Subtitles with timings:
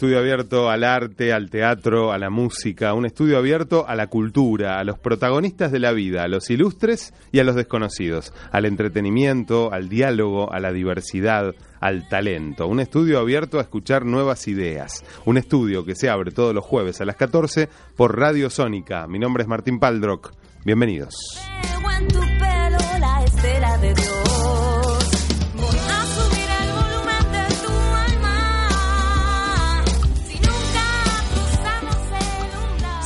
[0.00, 4.78] estudio abierto al arte, al teatro, a la música, un estudio abierto a la cultura,
[4.78, 9.70] a los protagonistas de la vida, a los ilustres y a los desconocidos, al entretenimiento,
[9.70, 12.66] al diálogo, a la diversidad, al talento.
[12.66, 15.04] Un estudio abierto a escuchar nuevas ideas.
[15.26, 19.06] Un estudio que se abre todos los jueves a las 14 por Radio Sónica.
[19.06, 20.32] Mi nombre es Martín Paldrock.
[20.64, 21.14] Bienvenidos.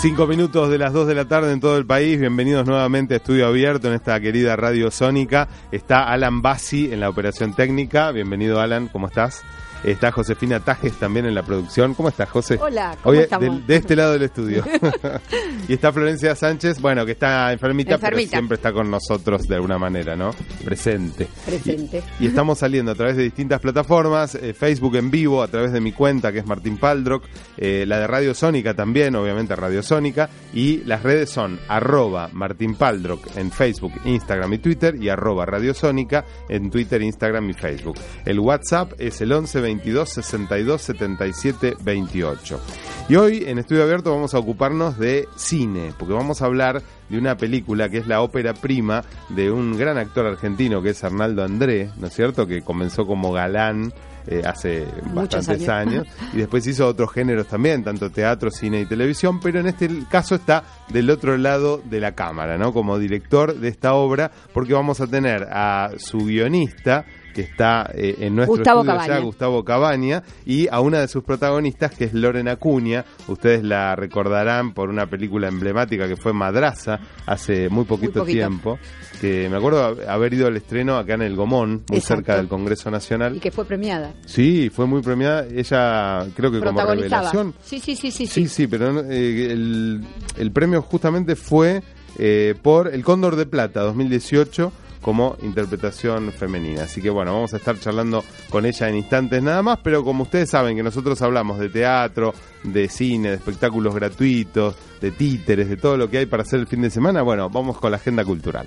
[0.04, 2.20] Cinco minutos de las dos de la tarde en todo el país.
[2.20, 5.48] Bienvenidos nuevamente a Estudio Abierto en esta querida Radio Sónica.
[5.72, 8.12] Está Alan Bassi en la operación técnica.
[8.12, 8.88] Bienvenido, Alan.
[8.88, 9.42] ¿Cómo estás?
[9.84, 11.92] Está Josefina Tajes también en la producción.
[11.92, 12.58] ¿Cómo estás, José?
[12.58, 13.66] Hola, ¿cómo Oye, estamos?
[13.66, 14.64] de este lado del estudio.
[15.68, 19.78] y está Florencia Sánchez, bueno, que está enfermita, pero siempre está con nosotros de alguna
[19.78, 20.30] manera, ¿no?
[20.64, 21.28] Presente.
[21.44, 22.02] Presente.
[22.18, 25.80] Y estamos saliendo a través de distintas plataformas, eh, Facebook en vivo, a través de
[25.80, 27.24] mi cuenta que es Martín Paldrock,
[27.58, 32.74] eh, la de Radio Sónica también, obviamente Radio Sónica, y las redes son arroba Martín
[32.74, 37.96] Paldrock en Facebook, Instagram y Twitter, y arroba Radio Sónica en Twitter, Instagram y Facebook.
[38.24, 42.60] El WhatsApp es el 11 22 62 77 28.
[43.08, 47.18] Y hoy en Estudio Abierto vamos a ocuparnos de cine, porque vamos a hablar de
[47.18, 51.42] una película que es la ópera prima de un gran actor argentino que es Arnaldo
[51.42, 52.46] André, ¿no es cierto?
[52.46, 53.92] Que comenzó como galán
[54.26, 55.14] eh, hace Muchos
[55.46, 56.06] bastantes años.
[56.06, 56.06] años.
[56.32, 60.36] y después hizo otros géneros también, tanto teatro, cine y televisión, pero en este caso
[60.36, 62.72] está del otro lado de la cámara, ¿no?
[62.72, 68.16] Como director de esta obra, porque vamos a tener a su guionista que está eh,
[68.20, 69.24] en nuestro Gustavo estudio ya, Cabaña.
[69.24, 73.04] Gustavo Cabaña, y a una de sus protagonistas, que es Lorena Acuña.
[73.28, 78.36] Ustedes la recordarán por una película emblemática que fue Madraza hace muy poquito, poquito.
[78.38, 78.78] tiempo,
[79.20, 82.16] que me acuerdo haber ido al estreno acá en el Gomón, muy Exacto.
[82.16, 83.36] cerca del Congreso Nacional.
[83.36, 84.14] Y que fue premiada.
[84.24, 85.46] Sí, fue muy premiada.
[85.46, 87.54] Ella, creo que como revelación.
[87.62, 88.26] Sí, sí, sí, sí.
[88.26, 90.04] Sí, sí, pero eh, el,
[90.36, 91.82] el premio justamente fue
[92.18, 94.72] eh, por El Cóndor de Plata 2018
[95.04, 96.84] como interpretación femenina.
[96.84, 100.22] Así que bueno, vamos a estar charlando con ella en instantes nada más, pero como
[100.22, 102.32] ustedes saben que nosotros hablamos de teatro,
[102.62, 106.66] de cine, de espectáculos gratuitos, de títeres, de todo lo que hay para hacer el
[106.66, 108.66] fin de semana, bueno, vamos con la agenda cultural.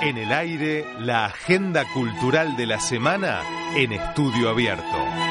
[0.00, 3.40] En el aire, la agenda cultural de la semana
[3.76, 5.23] en estudio abierto.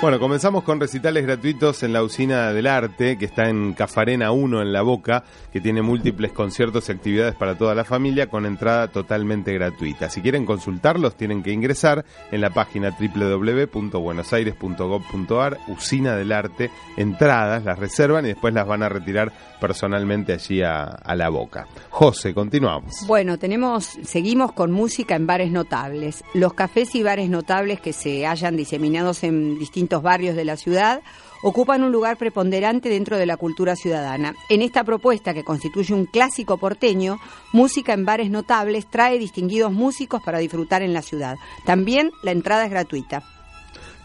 [0.00, 4.62] Bueno, comenzamos con recitales gratuitos en la Usina del Arte, que está en Cafarena 1
[4.62, 8.88] en La Boca, que tiene múltiples conciertos y actividades para toda la familia con entrada
[8.88, 10.08] totalmente gratuita.
[10.08, 17.78] Si quieren consultarlos, tienen que ingresar en la página www.buenosaires.gov.ar, Usina del Arte, entradas, las
[17.78, 19.30] reservan y después las van a retirar
[19.60, 21.66] personalmente allí a, La Boca.
[21.90, 23.04] José, continuamos.
[23.06, 26.24] Bueno, tenemos, seguimos con música en bares notables.
[26.32, 31.02] Los cafés y bares notables que se hayan diseminados en distintos barrios de la ciudad
[31.42, 34.34] ocupan un lugar preponderante dentro de la cultura ciudadana.
[34.48, 37.18] En esta propuesta, que constituye un clásico porteño,
[37.52, 41.36] Música en Bares Notables trae distinguidos músicos para disfrutar en la ciudad.
[41.64, 43.39] También la entrada es gratuita.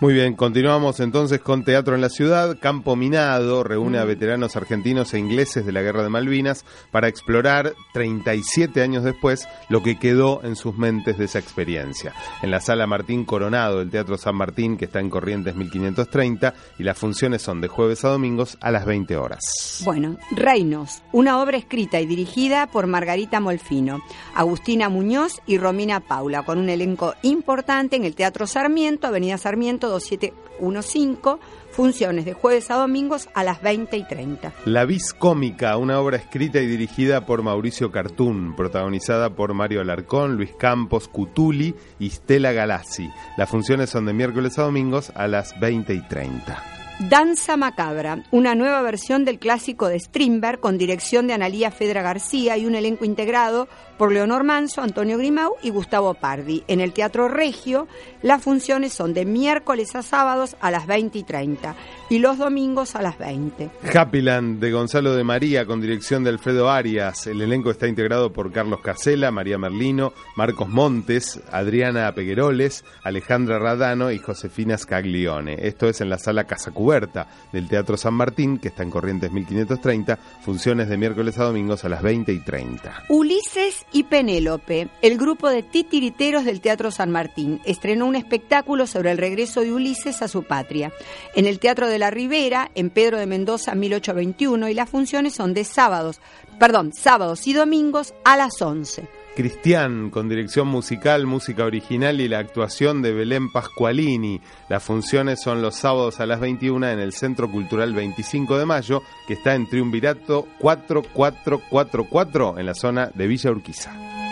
[0.01, 2.57] Muy bien, continuamos entonces con Teatro en la Ciudad.
[2.59, 7.73] Campo Minado reúne a veteranos argentinos e ingleses de la Guerra de Malvinas para explorar
[7.93, 12.13] 37 años después lo que quedó en sus mentes de esa experiencia.
[12.41, 16.83] En la sala Martín Coronado del Teatro San Martín, que está en Corrientes 1530, y
[16.83, 19.81] las funciones son de jueves a domingos a las 20 horas.
[19.85, 24.01] Bueno, Reinos, una obra escrita y dirigida por Margarita Molfino,
[24.35, 29.84] Agustina Muñoz y Romina Paula, con un elenco importante en el Teatro Sarmiento, Avenida Sarmiento
[29.87, 31.39] 2715,
[31.71, 34.53] funciones de jueves a domingos a las 20 y 30.
[34.65, 40.35] La Vis Cómica, una obra escrita y dirigida por Mauricio Cartún, protagonizada por Mario Alarcón,
[40.35, 43.09] Luis Campos, Cutuli y Stella Galassi.
[43.37, 46.63] Las funciones son de miércoles a domingos a las 20 y 30.
[46.99, 52.57] Danza Macabra, una nueva versión del clásico de Strindberg con dirección de Analía Fedra García
[52.57, 53.67] y un elenco integrado
[53.97, 56.63] por Leonor Manso, Antonio Grimau y Gustavo Pardi.
[56.67, 57.87] En el Teatro Regio,
[58.21, 61.75] las funciones son de miércoles a sábados a las 20 y 30
[62.09, 63.69] y los domingos a las 20.
[63.93, 67.27] Happyland de Gonzalo de María con dirección de Alfredo Arias.
[67.27, 74.11] El elenco está integrado por Carlos Casela, María Merlino, Marcos Montes, Adriana Pegueroles, Alejandra Radano
[74.11, 75.67] y Josefina Scaglione.
[75.67, 79.31] Esto es en la sala Casa Cuberta del Teatro San Martín, que está en Corrientes
[79.31, 83.05] 1530, funciones de miércoles a domingos a las 20 y 30.
[83.09, 89.11] Ulises y Penélope, el grupo de titiriteros del Teatro San Martín, estrenó un espectáculo sobre
[89.11, 90.91] el regreso de Ulises a su patria.
[91.35, 95.53] En el Teatro de la Ribera, en Pedro de Mendoza 1821, y las funciones son
[95.53, 96.19] de sábados,
[96.59, 99.24] perdón, sábados y domingos a las 11.
[99.35, 104.41] Cristian, con dirección musical, música original y la actuación de Belén Pascualini.
[104.69, 109.03] Las funciones son los sábados a las 21 en el Centro Cultural 25 de Mayo,
[109.27, 114.24] que está en Triunvirato 4444 en la zona de Villa Urquiza.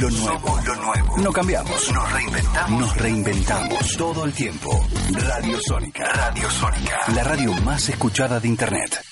[0.00, 0.60] Lo nuevo.
[0.64, 1.16] lo nuevo.
[1.18, 1.92] No cambiamos.
[1.92, 2.80] Nos reinventamos.
[2.80, 4.86] Nos reinventamos todo el tiempo.
[5.12, 6.12] Radio Sónica.
[6.12, 6.98] Radio Sónica.
[7.14, 9.07] La radio más escuchada de Internet.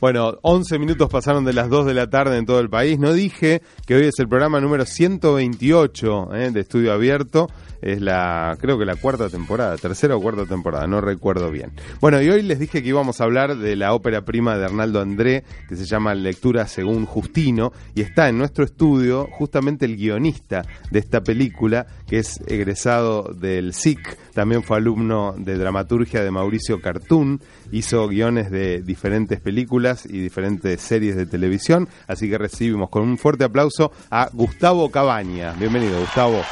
[0.00, 3.00] Bueno, 11 minutos pasaron de las 2 de la tarde en todo el país.
[3.00, 6.50] No dije que hoy es el programa número 128 ¿eh?
[6.52, 7.48] de Estudio Abierto.
[7.80, 11.72] Es la, creo que la cuarta temporada, tercera o cuarta temporada, no recuerdo bien.
[12.00, 15.00] Bueno, y hoy les dije que íbamos a hablar de la ópera prima de Arnaldo
[15.00, 20.62] André, que se llama Lectura según Justino, y está en nuestro estudio justamente el guionista
[20.90, 26.80] de esta película, que es egresado del SIC, también fue alumno de dramaturgia de Mauricio
[26.80, 27.40] Cartún,
[27.72, 33.18] hizo guiones de diferentes películas y diferentes series de televisión, así que recibimos con un
[33.18, 35.54] fuerte aplauso a Gustavo Cabaña.
[35.58, 36.42] Bienvenido, Gustavo.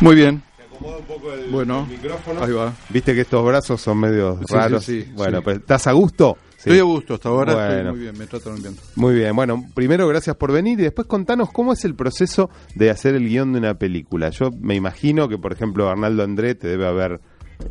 [0.00, 0.42] Muy bien.
[0.56, 2.42] ¿Te acomoda un poco el, Bueno, el micrófono?
[2.44, 2.72] ahí va.
[2.88, 4.84] Viste que estos brazos son medio Sí, raros.
[4.84, 5.44] sí, sí, bueno, sí.
[5.44, 6.36] pues ¿estás a gusto?
[6.50, 6.70] Sí.
[6.70, 7.70] Estoy a gusto hasta ahora, Bueno.
[7.76, 8.76] estoy muy bien, me tratan muy bien.
[8.96, 12.90] Muy bien, bueno, primero gracias por venir y después contanos cómo es el proceso de
[12.90, 14.30] hacer el guion de una película.
[14.30, 17.20] Yo me imagino que, por ejemplo, Arnaldo André te debe haber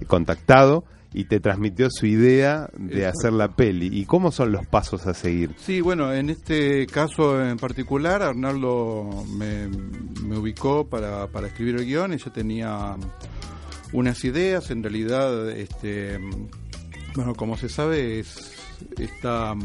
[0.07, 0.83] contactado
[1.13, 3.89] y te transmitió su idea de hacer la peli.
[3.92, 5.51] ¿Y cómo son los pasos a seguir?
[5.57, 9.68] Sí, bueno, en este caso en particular, Arnaldo me,
[10.24, 12.95] me ubicó para, para escribir el guion y yo tenía
[13.94, 16.19] unas ideas, en realidad, este,
[17.15, 18.54] bueno, como se sabe, es,
[18.98, 19.56] está,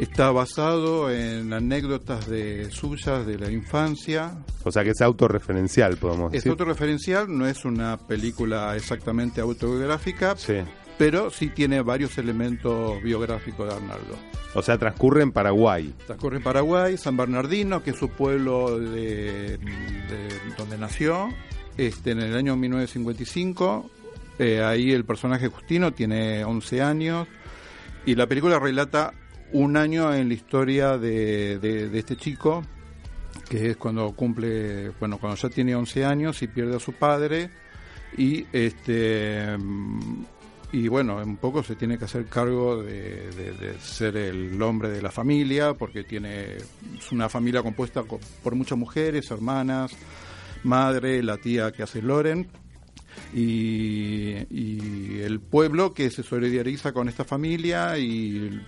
[0.00, 6.26] está basado en anécdotas de suyas de la infancia, O sea que es autorreferencial, podemos
[6.26, 6.50] Es decir.
[6.50, 10.56] autorreferencial, no es una película exactamente autobiográfica, Sí.
[10.98, 14.16] pero sí tiene varios elementos biográficos de Arnaldo.
[14.54, 15.94] O sea, transcurre en Paraguay.
[16.06, 21.28] Transcurre en Paraguay, San Bernardino, que es su pueblo de, de donde nació,
[21.76, 23.90] este, en el año 1955.
[24.38, 27.26] Eh, ahí el personaje Justino tiene 11 años
[28.04, 29.12] y la película relata
[29.52, 31.58] un año en la historia de,
[31.94, 32.62] este chico,
[33.48, 37.50] que es cuando cumple, bueno, cuando ya tiene 11 años y pierde a su padre
[38.16, 39.56] y este
[40.72, 45.00] y bueno, un poco se tiene que hacer cargo de, de- ser el hombre de
[45.00, 49.92] la familia, porque tiene es una familia compuesta co- por muchas mujeres, hermanas,
[50.64, 52.48] madre, la tía que hace Loren,
[53.34, 58.60] y, y el pueblo que se solidariza con esta familia y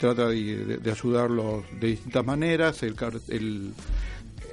[0.00, 2.82] trata de, de- ayudarlos de distintas maneras.
[2.82, 3.72] El, car- el,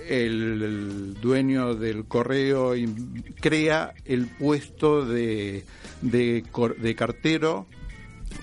[0.07, 5.65] el- dueño del correo in- crea el puesto de,
[6.01, 6.43] de,
[6.77, 7.67] de cartero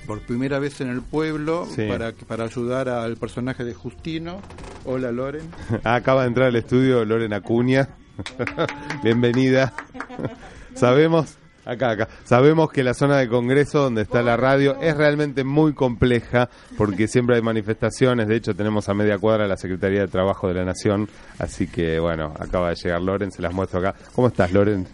[0.06, 1.86] por primera vez en el pueblo Sí.
[1.88, 4.40] para, que- para ayudar al personaje de Justino.
[4.84, 5.48] Hola Loren.
[5.84, 7.88] Acaba de entrar al estudio Lorena Acuña.
[9.02, 9.72] Bienvenida.
[10.76, 15.42] Sabemos, acá, acá, sabemos que la zona de Congreso donde está la radio es realmente
[15.42, 18.28] muy compleja porque siempre hay manifestaciones.
[18.28, 21.08] De hecho, tenemos a media cuadra la Secretaría de Trabajo de la Nación.
[21.38, 23.94] Así que, bueno, acaba de llegar Loren, se las muestro acá.
[24.14, 24.86] ¿Cómo estás, Loren?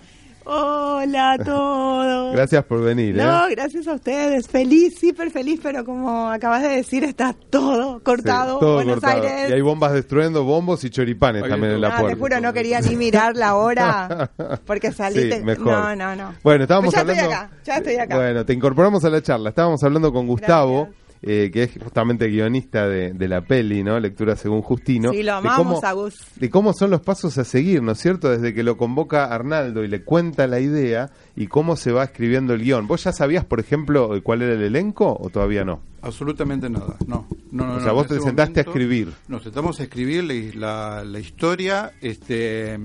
[0.45, 2.33] Hola a todos.
[2.35, 3.19] Gracias por venir.
[3.19, 3.23] ¿eh?
[3.23, 4.49] No, gracias a ustedes.
[4.49, 8.59] Feliz, súper feliz, pero como acabas de decir, está todo Sí, cortado.
[8.59, 9.23] todo Buenos cortado.
[9.23, 9.51] Aires.
[9.51, 12.19] Y hay bombas destruendo bombos y choripanes también en la Ah, te puerta.
[12.19, 14.31] juro, no quería ni mirar la hora
[14.67, 15.39] porque saliste.
[15.39, 15.67] Sí, mejor.
[15.67, 16.35] No, no, no.
[16.43, 17.23] Bueno, estábamos Pues ya hablando.
[17.23, 18.17] estoy acá, ya estoy acá.
[18.17, 19.51] Bueno, te incorporamos a la charla.
[19.51, 21.02] Estábamos hablando con Gustavo, Gracias.
[21.23, 23.99] Eh, que es justamente guionista de, de la peli, ¿no?
[24.01, 25.11] Lectura según Justino.
[25.13, 26.15] Sí, lo de amamos cómo- a Gus.
[26.37, 28.29] De cómo son los pasos a seguir, ¿no es cierto?
[28.31, 32.55] Desde que lo convoca Arnaldo y le cuenta la idea y cómo se va escribiendo
[32.55, 32.87] el guion.
[32.89, 35.81] ¿Vos ya sabías, por ejemplo, cuál era el elenco o todavía no?
[36.03, 37.27] Absolutamente nada, no.
[37.53, 39.13] no, no O no, sea, vos te sentaste a escribir.
[39.29, 41.93] Nos sentamos a escribir la, la, la historia.
[42.01, 42.77] Este,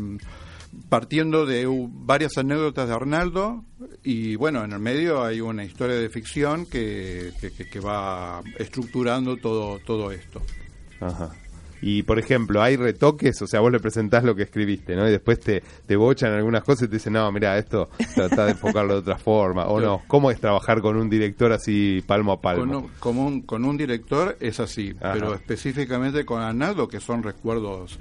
[0.89, 3.63] partiendo de varias anécdotas de Arnaldo
[4.03, 8.41] y bueno, en el medio hay una historia de ficción que, que, que- que va
[8.57, 10.41] estructurando todo, todo esto.
[10.99, 11.31] Ajá.
[11.79, 15.07] Y por ejemplo, hay retoques, o sea, vos le presentás lo que escribiste, ¿no?
[15.07, 18.51] Y después te, te bochan algunas cosas y te dicen, no, mira, esto trata de
[18.53, 19.67] enfocarlo de otra forma.
[19.67, 22.63] O no, ¿cómo es trabajar con un director así palmo a palmo?
[22.65, 25.13] Con un, con un- con un director es así, Ajá.
[25.13, 27.99] pero específicamente con Arnaldo, que son recuerdos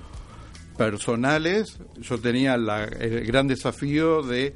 [0.77, 4.55] personales, yo tenía la- el gran desafío de,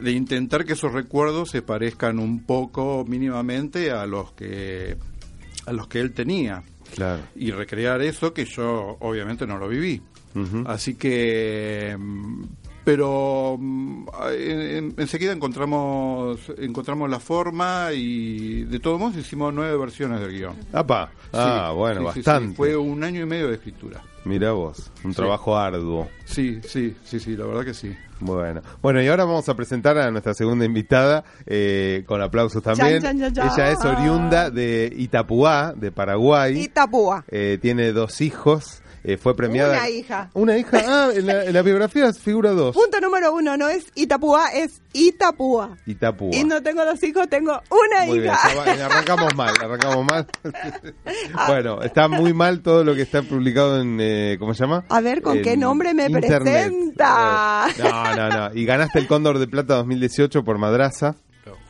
[0.00, 4.96] de intentar que esos recuerdos se parezcan un poco mínimamente a los que
[5.66, 6.62] a los que él tenía
[6.94, 7.22] Claro.
[7.36, 10.00] y recrear eso que yo obviamente no lo viví.
[10.66, 12.42] Así que, mm,
[12.88, 19.76] pero mm, en- en- enseguida encontramos encontramos la forma y de todos modos hicimos nueve
[19.76, 20.54] versiones del guion.
[20.72, 21.10] Apa.
[21.34, 22.18] Ah, Sí, bueno, sí, sí, sí.
[22.30, 22.56] bastante.
[22.56, 24.00] Fue un año y medio de escritura.
[24.24, 25.16] Mira vos, un Sí.
[25.16, 26.08] trabajo arduo.
[26.24, 27.94] Sí, sí, sí, sí, la verdad que sí.
[28.20, 33.02] Bueno, bueno, y ahora vamos a presentar a nuestra segunda invitada eh, con aplausos también.
[33.02, 33.66] Chan, chan, chan, chan.
[33.66, 36.58] Ella es oriunda de Itapuá, de Paraguay.
[36.58, 37.22] Itapúa.
[37.28, 38.80] Eh, tiene dos hijos.
[39.04, 39.74] Eh, fue premiada.
[39.78, 40.30] Una hija.
[40.34, 40.82] Una hija.
[40.86, 42.74] Ah, en la, en la biografía figura dos.
[42.74, 45.76] Punto número uno, no es Itapúa, es Itapúa.
[45.86, 46.30] Itapúa.
[46.34, 48.48] Y no tengo dos hijos, tengo una Muy bien, hija.
[48.76, 50.26] ya va- arrancamos mal, arrancamos mal.
[51.46, 54.84] bueno, está muy mal todo lo que está publicado en, eh, ¿cómo se llama?
[54.88, 56.42] A ver, ¿con En qué nombre me Internet.
[56.42, 57.66] presenta?
[57.76, 58.54] Eh, No, no, no.
[58.54, 61.16] Y ganaste el Cóndor de Plata 2018 por Madraza.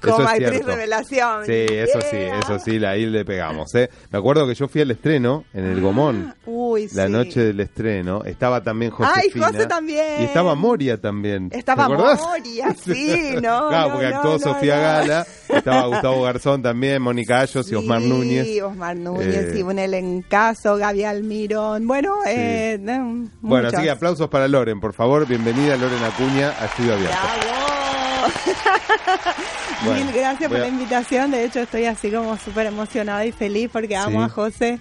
[0.00, 0.66] Como Eso es actriz cierto.
[0.68, 1.44] revelación.
[1.46, 2.38] Sí, eso sí, Yeah.
[2.40, 3.74] eso sí, ahí le pegamos.
[3.74, 3.90] ¿eh?
[4.10, 6.34] Me acuerdo que yo fui al estreno en el Gomón.
[6.46, 7.12] Uy, La sí.
[7.12, 9.46] noche del estreno, estaba también Ay, Josefina.
[9.48, 10.22] José también.
[10.22, 11.48] Y estaba Moria también.
[11.52, 11.88] Estaba.
[11.88, 14.82] Moria, sí, no, Claro, no, porque actuó no, Sofía no.
[14.82, 18.62] Gala, estaba Gustavo Garzón también, Mónica Ayos y Osmar Sí, Núñez.
[18.62, 21.86] Osmar Núñez, Eh, y un elencazo, Gaby Almirón.
[21.86, 23.74] Bueno, eh, no, Bueno, muchos.
[23.74, 25.26] así que aplausos para Loren, por favor.
[25.26, 27.16] Bienvenida Loren Acuña a Estudio Abierto.
[27.46, 27.67] ¡Bravo!
[29.84, 31.30] Bueno, Mil gracias por a- la invitación.
[31.30, 34.24] De hecho, estoy así como súper emocionada y feliz porque amo Sí.
[34.24, 34.80] a José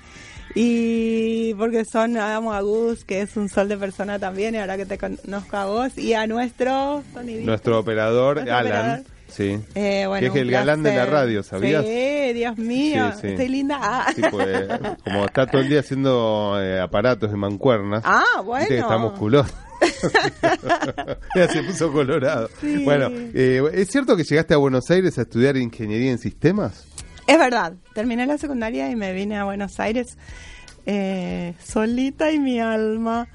[0.56, 4.56] y porque son amo a Gus, que es un sol de persona también.
[4.56, 7.46] Y ahora que te conozco a vos y a nuestro sonidista.
[7.46, 8.72] Nuestro operador, Nuestro Alan.
[8.72, 9.06] operador.
[9.28, 9.60] Sí.
[9.76, 11.84] Eh, bueno, que es el galán de la radio, ¿sabías?
[11.86, 13.28] Sí, Dios mío, Sí, sí.
[13.28, 13.78] estoy linda.
[13.82, 14.68] Ah, Sí, pues,
[15.04, 18.02] como está todo el día haciendo eh, aparatos de mancuernas.
[18.06, 18.24] Ah,
[18.68, 19.54] que está musculoso.
[21.36, 22.50] ya se puso colorado.
[22.62, 22.84] Sí.
[22.84, 26.86] Bueno, eh, ¿es cierto que llegaste a Buenos Aires a estudiar ingeniería en sistemas?
[27.28, 30.18] Es verdad, terminé la secundaria y me vine a Buenos Aires
[30.86, 33.28] eh, solita y mi alma.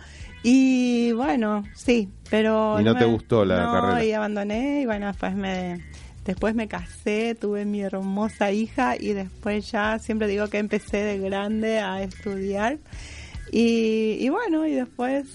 [0.42, 2.80] Y bueno, sí, pero...
[2.80, 4.04] ¿Y no te me- gustó la no, carrera?
[4.04, 5.80] y abandoné y bueno, después me...
[6.25, 11.18] Después me casé, tuve mi hermosa hija y después ya siempre digo que empecé de
[11.18, 12.78] grande a estudiar.
[13.50, 15.26] Y, y bueno, y después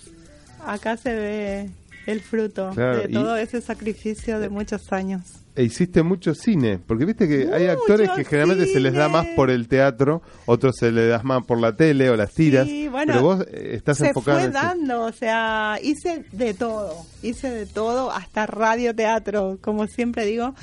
[0.68, 1.70] acá se ve
[2.08, 5.22] el fruto Claro, de todo ese sacrificio de muchos años.
[5.56, 9.26] E hiciste mucho cine, porque viste que hay actores que generalmente se les da más
[9.36, 12.88] por el teatro, otros se les da más por la tele o las tiras, Sí,
[12.88, 16.94] bueno, pero vos eh, estás se fue en dando, o sea, hice de todo,
[17.24, 20.54] hice de todo, hasta radio, teatro, como siempre digo.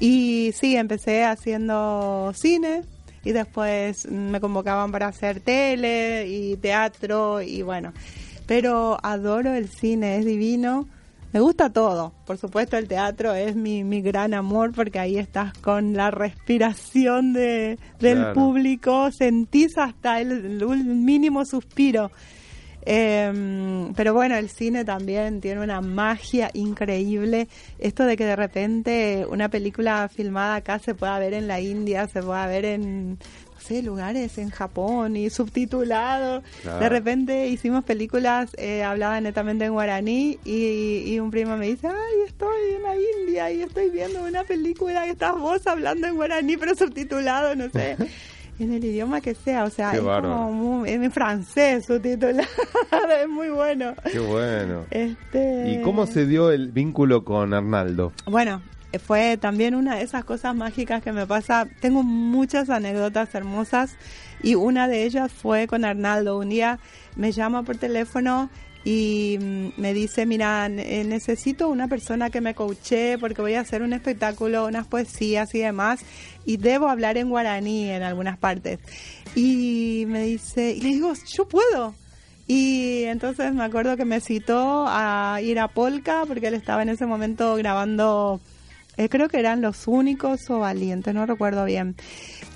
[0.00, 2.82] Y sí, empecé haciendo cine
[3.22, 7.92] y después me convocaban para hacer tele y teatro y bueno,
[8.50, 10.88] pero adoro el cine, es divino.
[11.32, 15.52] Me gusta todo, por supuesto el teatro es mi, mi gran amor porque ahí estás
[15.58, 18.34] con la respiración de, del Claro.
[18.34, 22.10] público, sentís hasta el, el mínimo suspiro.
[22.86, 27.48] Eh, pero bueno, el cine también tiene una magia increíble.
[27.78, 32.08] Esto de que de repente una película filmada acá se pueda ver en la India,
[32.08, 36.42] se pueda ver en, no sé, lugares en Japón y subtitulado.
[36.62, 36.80] Claro.
[36.80, 41.88] De repente hicimos películas eh, habladas netamente en guaraní y, y un primo me dice,
[41.88, 46.14] ay, estoy en la India y estoy viendo una película que estás vos hablando en
[46.14, 47.96] guaraní pero subtitulado, no sé.
[48.60, 52.46] En el idioma que sea, o sea, es como muy- en francés subtitulado,
[53.22, 53.94] es muy bueno.
[54.12, 54.84] Qué bueno.
[54.90, 55.70] Este...
[55.70, 58.12] ¿Y cómo se dio el vínculo con Arnaldo?
[58.26, 58.60] Bueno,
[59.02, 61.66] fue también una de esas cosas mágicas que me pasa.
[61.80, 63.96] Tengo muchas anécdotas hermosas
[64.42, 66.38] y una de ellas fue con Arnaldo.
[66.38, 66.78] Un día
[67.16, 68.50] me llama por teléfono
[68.84, 73.60] y mm, me dice, mira, eh, necesito una persona que me coache porque voy a
[73.60, 76.00] hacer un espectáculo, unas poesías y demás
[76.44, 78.78] y debo hablar en guaraní en algunas partes.
[79.34, 81.94] Y me dice, y le digo, yo puedo.
[82.46, 86.88] Y entonces me acuerdo que me citó a ir a Polka porque él estaba en
[86.88, 88.40] ese momento grabando,
[88.96, 91.94] eh, creo que eran Los Únicos o Valientes, no recuerdo bien.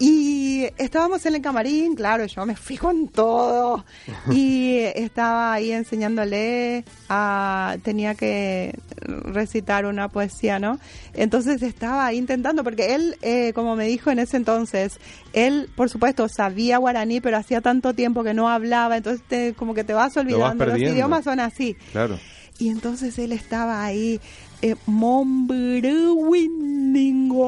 [0.01, 3.85] Y estábamos en el camarín, claro, yo me fui con todo.
[4.31, 10.79] Y estaba ahí enseñándole, a, tenía que recitar una poesía, ¿no?
[11.15, 14.99] Entonces estaba intentando, porque él, eh, como me dijo en ese entonces,
[15.33, 19.75] él, por supuesto, sabía guaraní, pero hacía tanto tiempo que no hablaba, entonces te- como
[19.75, 20.67] que te vas olvidando.
[20.67, 21.77] Los idiomas son así.
[21.93, 22.19] Claro.
[22.59, 24.21] Y entonces él estaba ahí,
[24.63, 24.75] eh,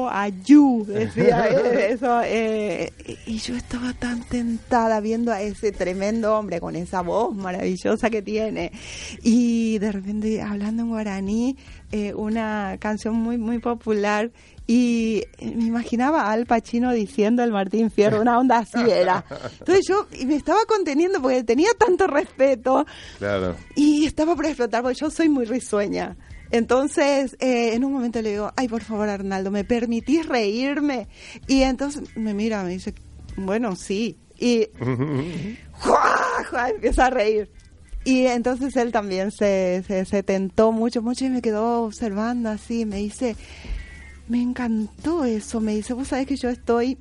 [0.09, 1.47] Ayu, decía
[1.89, 2.21] eso.
[2.23, 2.91] eh,
[3.25, 8.21] y yo estaba tan tentada viendo a ese tremendo hombre con esa voz maravillosa que
[8.21, 8.71] tiene.
[9.23, 11.57] Y de repente hablando en guaraní,
[11.91, 14.31] eh, una canción muy, muy popular.
[14.69, 19.23] Y me imaginaba Al Pacino diciendo el Martín Fierro, una onda así era.
[19.59, 22.85] Entonces yo y me estaba conteniendo porque tenía tanto respeto
[23.17, 23.55] Claro.
[23.75, 26.17] y estaba por explotar porque yo soy muy risueña.
[26.51, 31.07] Entonces, eh, en un momento le digo, ay, por favor, Arnaldo, ¿me permitís reírme?
[31.47, 32.93] Y entonces me mira, me dice,
[33.35, 34.17] bueno, sí.
[34.39, 34.67] Y.
[35.71, 36.69] ¡juá!
[36.69, 37.49] empieza a reír.
[38.03, 42.85] Y entonces él también se, se, se tentó mucho, mucho y me quedó observando así.
[42.85, 43.35] Me dice,
[44.29, 45.59] me encantó eso.
[45.59, 46.97] Me dice, vos sabés que yo estoy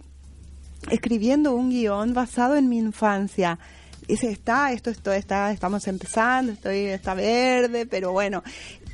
[0.91, 3.59] escribiendo un guion basado en mi infancia.
[4.09, 8.43] Dice, está, esto, esto está, estamos empezando, estoy, está verde, pero bueno,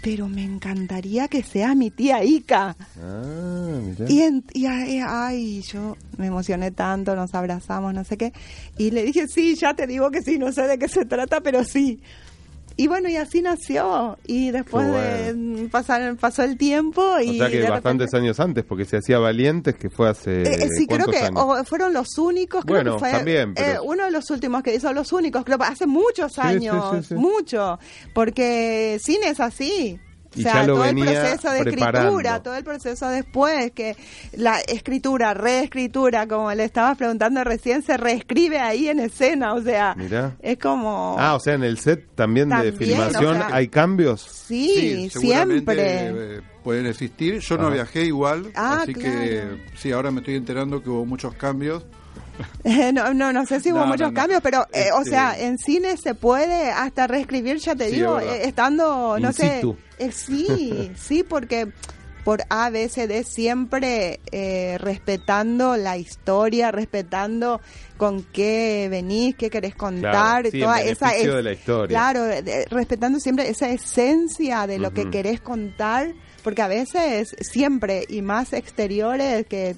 [0.02, 2.76] pero me encantaría que sea mi tía Ica.
[3.00, 3.80] Ah.
[4.09, 8.32] Y, en- y ay, ay, yo me emocioné tanto, nos abrazamos, no sé qué.
[8.76, 11.40] Y le dije, sí, ya te digo que sí, no sé de qué se trata,
[11.40, 12.00] pero sí.
[12.76, 14.19] Y bueno, y así nació.
[14.26, 17.31] Y después Qué de pasar, pasó el tiempo y...
[17.31, 20.43] o sea que de bastantes repente- años antes, porque se hacía Valientes, que fue hace.
[20.43, 21.43] Eh, eh, sí, creo ¿cuántos que años?
[21.45, 24.62] o fueron los únicos, creo Bueno, que fue también, pero- eh, uno de los últimos
[24.62, 27.14] que hizo los únicos, creo, hace muchos sí, años, sí, sí.
[27.14, 27.79] mucho,
[28.14, 29.99] porque cine es así.
[30.35, 32.09] O sea, ya lo todo el proceso de preparando.
[32.09, 33.97] escritura, todo el proceso después, que
[34.33, 39.95] la escritura, reescritura, como le estabas preguntando recién, se reescribe ahí en escena, o sea,
[39.97, 40.37] Mirá.
[40.40, 41.16] es como...
[41.18, 44.23] Ah, o sea, en el set también, de filmación o sea- hay cambios.
[44.23, 45.77] sí, siempre.
[45.79, 47.38] eh, pueden existir.
[47.40, 49.11] Yo no viajé igual, Ah, así claro.
[49.18, 49.42] que
[49.77, 51.85] sí, ahora me estoy enterando que hubo muchos cambios.
[52.95, 54.14] no, no, no sé si hubo No, muchos no, no.
[54.14, 57.97] cambios, pero, eh, o Este- sea, en cine se puede hasta reescribir, ya te Sí,
[57.97, 59.57] digo, eh, estando, no In sé.
[59.57, 59.77] situ.
[60.07, 61.69] Eh, sí, sí, porque
[62.25, 67.61] por A, B, C, D siempre eh, respetando la historia, respetando
[67.97, 70.12] con qué venís, qué querés contar,
[70.43, 71.88] Claro, sí, toda esa es- de la historia.
[71.88, 76.12] Claro, de- respetando siempre esa esencia de lo que querés contar,
[76.45, 79.75] porque a veces siempre y más exteriores que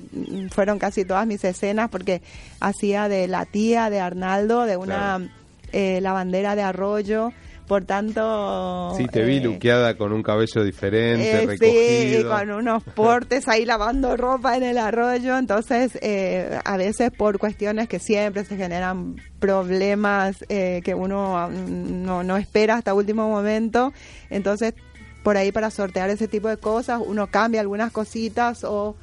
[0.51, 2.21] fueron casi todas mis escenas porque
[2.61, 5.31] hacía de la tía de Arnaldo, de una Claro.
[5.73, 7.33] eh, lavandera de arroyo,
[7.66, 12.31] por tanto Sí, te vi eh, luqueada con un cabello diferente, eh, sí, recogido.
[12.31, 15.38] con unos portes ahí lavando ropa en el arroyo.
[15.38, 22.05] Entonces, eh, a veces por cuestiones que siempre se generan problemas eh, que uno mm,
[22.05, 23.92] no, no espera hasta último momento.
[24.31, 24.74] Entonces,
[25.22, 28.94] por ahí para sortear ese tipo de cosas, uno cambia algunas cositas o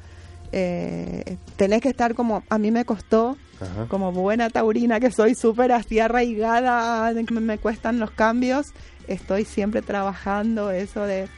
[0.52, 3.86] eh, tenés que estar como, a mí me costó Ajá.
[3.88, 8.72] como buena taurina que soy súper así arraigada, me, me cuestan los cambios,
[9.06, 11.28] estoy siempre trabajando eso de...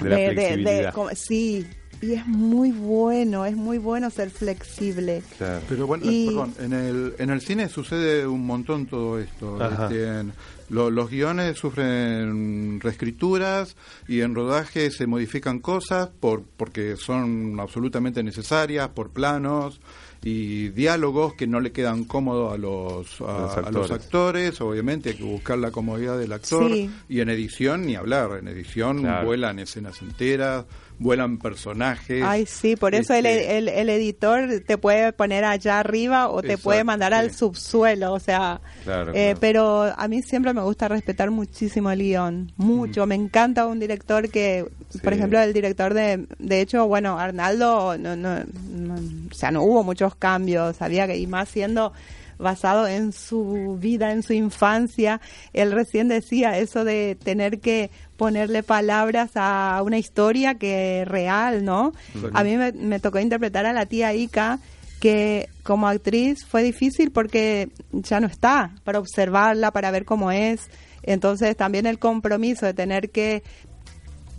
[0.00, 0.94] De la flexibilidad.
[0.94, 1.66] como- sí,
[2.00, 5.22] y es muy bueno, es muy bueno ser flexible.
[5.38, 5.60] Claro.
[5.68, 9.58] Pero bueno, Y- perdón, en el, en el cine sucede un montón todo esto.
[9.64, 10.32] Este, en-
[10.70, 13.76] lo- los guiones sufren reescrituras
[14.08, 19.80] y en rodaje se modifican cosas por porque son absolutamente necesarias, por planos
[20.24, 23.90] y diálogos que no le quedan cómodos a los, a, Los a los actores.
[23.90, 24.60] actores.
[24.60, 26.70] Obviamente hay que buscar la comodidad del actor.
[26.72, 26.90] Sí.
[27.08, 28.38] Y en edición ni hablar.
[28.38, 29.26] En edición Claro.
[29.26, 30.64] vuelan escenas enteras,
[31.02, 32.22] vuelan personajes.
[32.24, 36.40] Ay, sí, por eso el, Este, el, el editor te puede poner allá arriba o
[36.40, 39.38] te Exacto, puede mandar al subsuelo, o sea, Claro, eh, claro.
[39.40, 44.28] pero a mí siempre me gusta respetar muchísimo el guion, mucho, me encanta un director
[44.30, 44.64] que,
[45.02, 48.94] por ejemplo, el director de, de hecho, bueno, Arnaldo, no, no, no-
[49.30, 51.92] o sea, no hubo muchos cambios, sabía que, y más siendo
[52.38, 55.20] basado en su vida, en su infancia,
[55.52, 57.90] él recién decía eso de tener que
[58.22, 61.92] ponerle palabras a una historia que es real, ¿no?
[62.32, 64.60] A mí me, me tocó interpretar a la tía Ica,
[65.00, 70.70] que como actriz fue difícil porque ya no está para observarla, para ver cómo es.
[71.02, 73.42] Entonces también el compromiso de tener que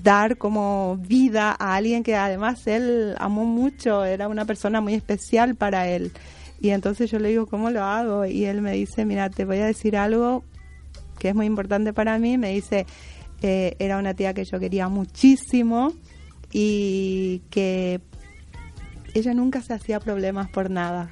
[0.02, 5.56] dar como vida a alguien que además él amó mucho, era una persona muy especial
[5.56, 6.14] para él.
[6.62, 8.26] Y entonces yo le digo, ¿cómo lo hago?
[8.26, 10.46] Y él me dice, mira, te voy a decir algo
[11.20, 12.38] que es muy importante para mí.
[12.38, 12.86] Me dice,
[13.44, 15.94] eh, era una tía que yo quería muchísimo
[16.52, 18.00] y que
[19.14, 21.12] ella nunca se hacía problemas por nada.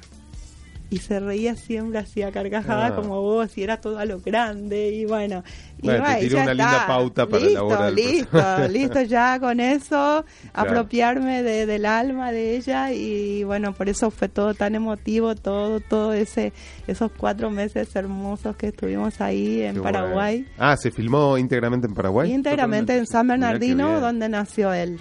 [0.92, 2.94] Y se reía siempre, hacía carcajada Ah.
[2.94, 5.42] como vos, y era todo a lo grande, y bueno.
[5.80, 6.86] Y Bueno, te ya una linda está.
[6.86, 12.92] pauta para listo, elaborar Listo, listo, ya con eso, apropiarme de- del alma de ella,
[12.92, 16.52] y bueno, por eso fue todo tan emotivo, todo, todo ese,
[16.86, 20.46] esos cuatro meses hermosos que estuvimos ahí en Qué Paraguay.
[20.58, 22.30] Ah, ¿se filmó íntegramente en Paraguay?
[22.30, 25.00] Íntegramente en San Bernardino, donde nació él.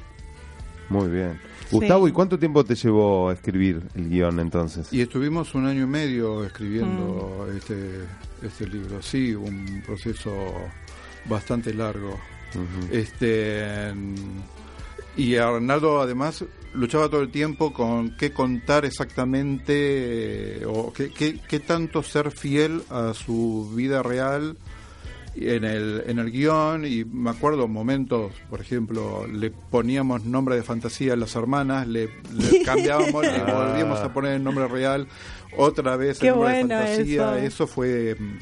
[0.90, 1.38] Muy bien.
[1.72, 2.10] Gustavo, Sí.
[2.12, 4.92] ¿y cuánto tiempo te llevó a escribir el guion entonces?
[4.92, 8.02] Y estuvimos un año y medio escribiendo este,
[8.42, 9.02] este libro.
[9.02, 10.32] Sí, un proceso
[11.26, 12.20] bastante largo.
[12.92, 13.94] Este
[15.18, 19.74] y Arnaldo además luchaba todo el tiempo con qué contar exactamente
[20.62, 24.58] eh, o qué, qué- qué tanto ser fiel a su vida real
[25.36, 30.64] en el, en el guion y me acuerdo momentos, por ejemplo, le poníamos nombre de
[30.64, 33.68] fantasía a las hermanas, le, le cambiábamos, le Ah.
[33.70, 35.08] volvíamos a poner el nombre real,
[35.58, 37.46] otra vez Qué el nombre bueno de fantasía, eso.
[37.48, 38.40] eso fue mm,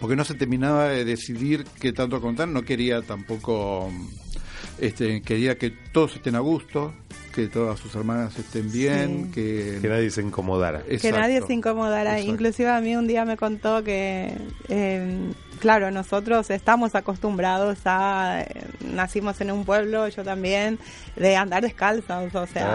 [0.00, 4.06] porque no se terminaba de decidir qué tanto contar, no quería tampoco, mm,
[4.80, 6.92] este, quería que todos estén a gusto,
[7.38, 9.30] que todas sus hermanas estén bien, Sí.
[9.32, 10.82] que, Que nadie se incomodara.
[10.82, 12.14] que nadie se incomodara.
[12.14, 12.32] Exacto.
[12.32, 14.32] Inclusive a mí un día me contó que,
[14.68, 20.80] eh, claro, nosotros estamos acostumbrados a, eh, nacimos en un pueblo, yo también,
[21.14, 22.66] de andar descalzos, o sea.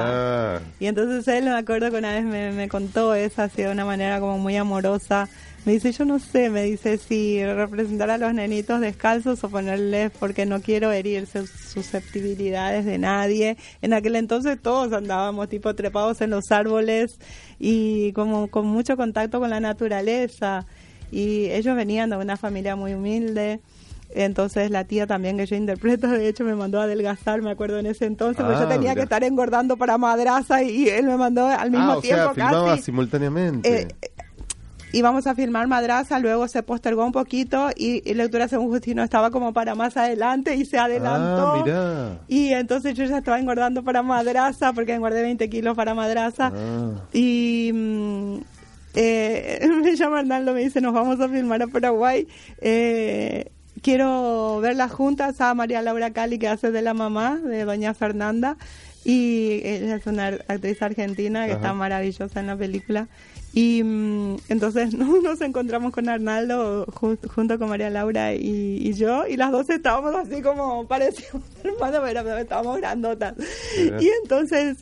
[0.56, 3.69] Ah, Y entonces él, me acuerdo que una vez me, me contó eso así de
[3.71, 5.28] una manera como muy amorosa.
[5.65, 10.12] Me dice, yo no sé, me dice, si representar a los nenitos descalzos o ponerles,
[10.19, 13.56] porque no quiero herir sus susceptibilidades de nadie.
[13.82, 17.17] En aquel entonces todos andábamos tipo trepados en los árboles
[17.60, 20.65] y como con mucho contacto con la naturaleza.
[21.12, 23.62] Y ellos venían de una familia muy humilde.
[24.15, 27.80] Entonces la tía también que yo interpreto, de hecho me mandó a adelgazar, me acuerdo
[27.80, 28.95] en ese entonces, porque Ah, yo tenía mira.
[28.95, 32.49] que estar engordando para madraza y él me mandó al mismo ah, o tiempo sea,
[32.52, 32.84] casi.
[32.84, 33.82] simultáneamente.
[33.82, 33.88] Eh,
[34.93, 39.32] íbamos a filmar Madraza, luego se postergó un poquito y, y Lectura según Justino estaba
[39.32, 41.47] como para más adelante y se adelantó.
[41.47, 42.17] Ah, mirá.
[42.27, 46.51] Y entonces yo ya estaba engordando para Madraza porque engordé 20 kilos para Madraza.
[46.56, 46.91] Ah.
[47.12, 48.38] Y mm,
[48.93, 52.27] eh, me llama Arnaldo, me dice, nos vamos a filmar a Paraguay.
[52.62, 53.51] Eh,
[53.82, 58.58] quiero verlas juntas a María Laura Cali, que hace de la mamá de Doña Fernanda.
[59.06, 61.62] Y ella es una actriz argentina que Ajá.
[61.62, 63.08] está maravillosa en la película.
[63.54, 68.94] Y mm, entonces no- nos encontramos con Arnaldo ju- junto con María Laura y, y
[68.94, 73.36] yo, y las dos estábamos así como parecíamos hermanos, pero estábamos grandotas.
[73.78, 74.78] Y entonces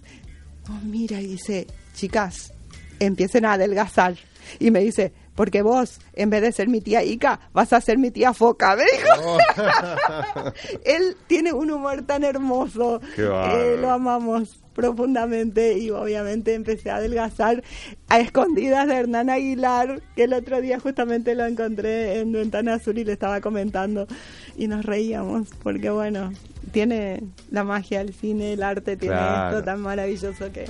[0.70, 2.54] nos mira y dice, chicas,
[3.00, 4.16] empiecen a adelgazar.
[4.60, 7.98] Y me dice, porque vos, en vez de ser mi tía Ica, vas a ser
[7.98, 8.76] mi tía Foca.
[8.76, 9.38] Me dijo.
[10.86, 13.02] Él tiene un humor tan hermoso.
[13.18, 17.62] Eh, lo amamos profundamente y obviamente empecé a adelgazar
[18.08, 22.98] a escondidas de Hernán Aguilar, que el otro día justamente lo encontré en Ventana Azul
[22.98, 24.08] y le estaba comentando
[24.56, 26.32] y nos reíamos porque bueno,
[26.72, 29.58] tiene la magia del cine, el arte, tiene Claro.
[29.58, 30.64] esto tan maravilloso que,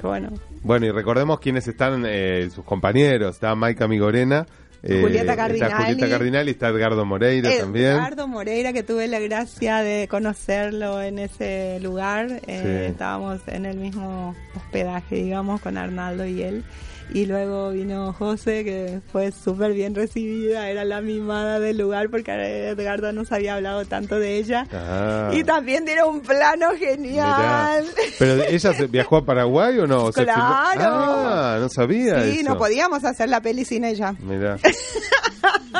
[0.00, 0.30] que bueno.
[0.62, 3.34] Bueno, y recordemos quiénes están eh, sus compañeros.
[3.36, 4.46] Está Maika Migorena.
[4.82, 5.74] eh, Julieta Está Cardinali.
[5.94, 7.92] Julieta Cardinali, está Edgardo Moreira también.
[7.92, 12.40] Edgardo Moreira, que tuve la gracia de conocerlo en ese lugar.
[12.46, 12.90] eh, Sí.
[12.92, 16.64] Estábamos en el mismo hospedaje, digamos, con Arnaldo y él.
[17.12, 22.30] Y luego vino José, que fue súper bien recibida, era la mimada del lugar porque
[22.68, 24.66] Edgardo nos había hablado tanto de ella.
[24.72, 26.78] Ah, Y también tiene un plano mirá.
[26.78, 27.84] genial.
[28.18, 30.04] ¿Pero ella se viajó a Paraguay o no?
[30.04, 30.80] ¿O se Claro.
[30.82, 32.50] Ah, no sabía Sí, eso.
[32.50, 34.14] no podíamos hacer la peli sin ella.
[34.20, 34.56] Mirá.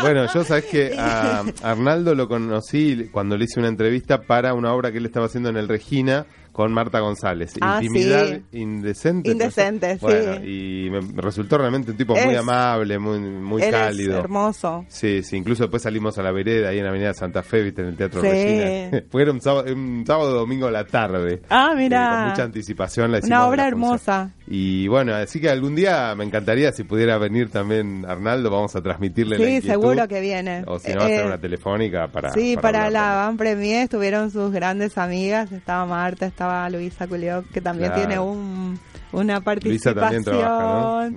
[0.03, 4.73] Bueno, yo sabes que a Arnaldo lo conocí cuando le hice una entrevista para una
[4.73, 6.27] obra que él estaba haciendo en el Regina
[6.61, 7.55] con Marta González.
[7.61, 8.43] Ah, Intimidad sí.
[8.59, 9.31] indecente.
[9.31, 10.01] Indecente, ¿no?
[10.01, 10.85] Bueno, sí.
[10.87, 14.13] y me resultó realmente un tipo muy amable, muy, muy Él cálido.
[14.19, 14.85] es hermoso.
[14.89, 17.81] Sí, sí, incluso después salimos a la vereda ahí en la Avenida Santa Fe, viste,
[17.83, 18.29] en el Teatro Sí.
[18.29, 19.03] Regina.
[19.11, 21.41] Fue un sábado, un sábado domingo a la tarde.
[21.49, 22.11] Ah, Eh, mira.
[22.21, 24.31] con mucha anticipación la hicimos Una obra hermosa.
[24.53, 28.83] Y bueno, así que algún día me encantaría si pudiera venir también Arnaldo, vamos a
[28.83, 29.69] transmitirle la Sí, inquietud.
[29.69, 30.65] seguro que viene.
[30.67, 32.33] O si no, hacer Eh, una telefónica para.
[32.33, 33.15] sí, para, la.
[33.15, 38.07] Van Premier estuvieron sus grandes amigas, estaba Marta, estaba Luisa Culioc, que también Claro.
[38.09, 38.81] tiene un,
[39.13, 40.25] una Luisa también participación.
[40.25, 41.11] trabaja,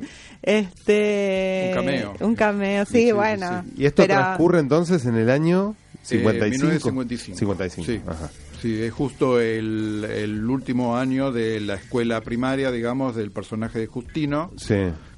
[0.43, 2.13] Este, Un cameo.
[2.19, 3.63] Un cameo, sí, Sí, sí, bueno.
[3.75, 6.91] Y esto pero- transcurre entonces en el año 55.
[6.91, 7.37] 1955.
[7.39, 7.85] 55.
[7.85, 8.01] Sí.
[8.07, 8.29] Ajá.
[8.61, 13.87] Sí, es justo el, el último año de la escuela primaria, digamos, del personaje de
[13.87, 14.75] Justino, Sí.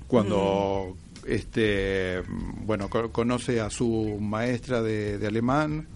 [0.08, 0.96] cuando
[1.28, 2.22] este
[2.66, 5.88] bueno co- conoce a su maestra de, de alemán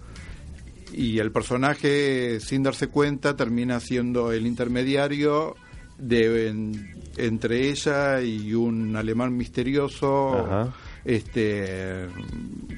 [0.92, 5.54] y el personaje sin darse cuenta termina siendo el intermediario
[5.98, 10.74] de en- entre ella y un alemán misterioso Ajá.
[11.04, 12.06] Este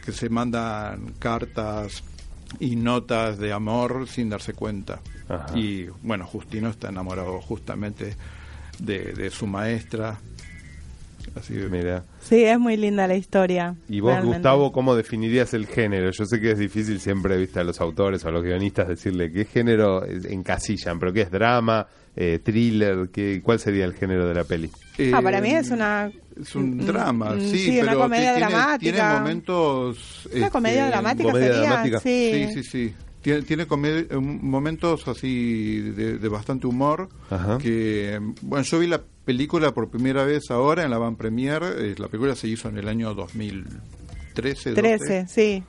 [0.05, 2.03] que se mandan cartas
[2.61, 5.59] y notas de amor sin darse cuenta Ajá.
[5.59, 8.17] y bueno Justino está enamorado justamente
[8.79, 10.19] de, de su maestra
[11.37, 12.05] así Mira.
[12.21, 13.75] Sí, es muy linda la historia.
[13.89, 14.39] Y vos, realmente.
[14.39, 16.11] Gustavo, ¿cómo definirías el género?
[16.11, 19.33] Yo sé que es difícil siempre, viste, a los autores o a los guionistas decirle
[19.33, 24.35] qué género encasillan, pero qué es drama, eh, thriller, qué, ¿cuál sería el género de
[24.35, 24.71] la peli?
[25.15, 26.11] Ah, para Eh, mí es una...
[26.41, 28.79] Es un Mm, drama, mm, sí, sí, una pero comedia ti- tiene, dramática.
[28.93, 30.29] tiene momentos...
[30.35, 32.01] Una comedia este, dramática comedia sería, dramática.
[32.01, 32.31] sí.
[32.55, 32.95] Sí, sí, sí.
[33.23, 37.09] Tiene, tiene eh, momentos así de, de bastante humor.
[37.31, 37.59] Ajá.
[37.59, 41.63] Que, bueno, yo vi la película por primera vez ahora en la Van Premier.
[41.79, 45.63] eh, la película se hizo en el año 2013, 12, 13, sí.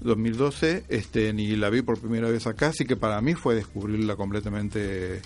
[0.00, 4.16] 2012, este, y la vi por primera vez acá, así que para mí fue descubrirla
[4.16, 5.20] completamente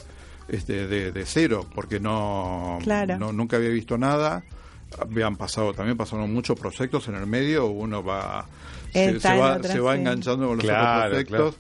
[0.49, 3.19] este, de, de cero, porque no, Claro.
[3.19, 4.43] no nunca había visto nada.
[5.01, 8.47] Habían pasado, también pasaron muchos proyectos en el medio, uno va
[8.93, 11.57] se, va, se va enganchando con los Claro, otros proyectos.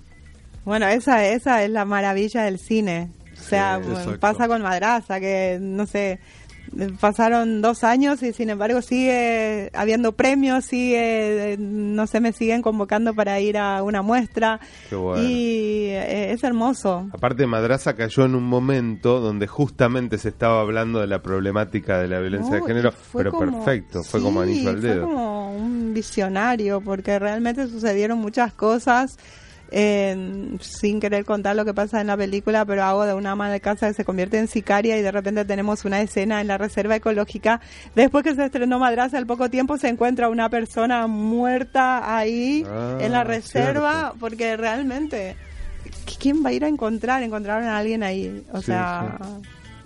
[0.64, 3.10] Bueno, esa, esa es la maravilla del cine.
[3.32, 6.20] O sea, Sí, pasa con Madraza, que no sé,
[7.00, 13.14] pasaron dos años y sin embargo sigue habiendo premios, sigue, no sé, me siguen convocando
[13.14, 14.60] para ir a una muestra.
[14.88, 15.22] Qué bueno.
[15.22, 17.08] Y eh, es hermoso.
[17.12, 22.08] Aparte, Madraza cayó en un momento donde justamente se estaba hablando de la problemática de
[22.08, 25.04] la violencia de género, pero como- perfecto, fue sí, como anillo al dedo.
[25.06, 29.18] Fue como un visionario, porque realmente sucedieron muchas cosas.
[29.76, 33.50] Eh, sin querer contar lo que pasa en la película, pero hago de una ama
[33.50, 36.58] de casa que se convierte en sicaria y de repente tenemos una escena en la
[36.58, 37.60] reserva ecológica.
[37.96, 42.98] Después que se estrenó Madraza, al poco tiempo se encuentra una persona muerta ahí Ah,
[43.00, 44.16] en la reserva, cierto.
[44.20, 45.34] porque realmente,
[46.20, 47.24] ¿quién va a ir a encontrar?
[47.24, 48.44] Encontraron a alguien ahí.
[48.52, 49.18] O Sí, sea,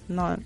[0.08, 0.36] no.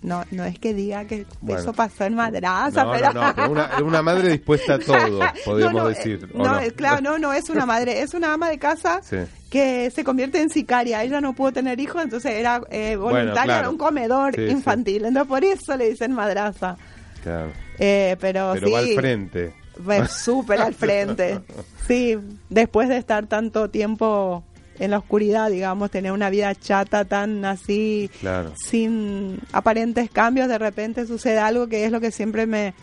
[0.00, 1.60] No, no es que diga que Bueno.
[1.60, 3.12] eso pasó en Madraza, No, pero...
[3.12, 6.20] no, no, pero una, una madre dispuesta a todo, podríamos No, no, decir.
[6.24, 9.00] eh, ¿o No, eh, claro, no, no es una madre, es una ama de casa
[9.02, 9.16] Sí.
[9.50, 11.02] que se convierte en sicaria.
[11.02, 13.64] Ella no pudo tener hijos, entonces era eh, voluntaria claro.
[13.68, 14.52] en un comedor Sí, sí.
[14.52, 15.04] infantil.
[15.04, 16.76] Entonces por eso le dicen madraza.
[17.24, 17.50] Claro.
[17.80, 19.52] Eh, pero, Pero sí, va al frente.
[20.08, 21.40] súper al frente.
[21.88, 22.18] Sí,
[22.50, 24.44] después de estar tanto tiempo
[24.78, 28.52] en la oscuridad, digamos, tener una vida chata tan así, Claro.
[28.56, 32.74] sin aparentes cambios, de repente sucede algo que es lo que siempre me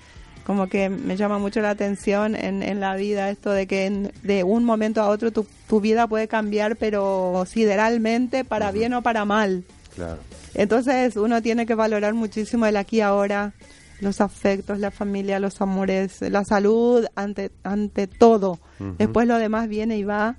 [0.45, 4.11] como que me llama mucho la atención en, en la vida, esto de que en-
[4.21, 9.01] de un momento a otro tu, tu vida puede cambiar, pero sideralmente, para bien o
[9.01, 9.63] para mal.
[9.95, 10.19] Claro.
[10.53, 13.53] Entonces uno tiene que valorar muchísimo el aquí y ahora,
[14.01, 18.59] los afectos, la familia, los amores, la salud ante ante todo.
[18.99, 20.35] Después lo demás viene y va.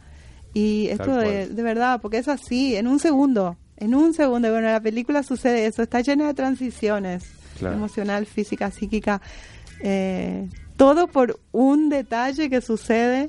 [0.59, 4.49] Y esto de, verdad, porque es así, en un segundo, en un segundo.
[4.49, 7.25] Y Bueno, la película sucede eso, está llena de transiciones,
[7.59, 7.77] Claro.
[7.77, 9.21] emocional, física, psíquica,
[9.81, 13.29] eh, todo por un detalle que sucede.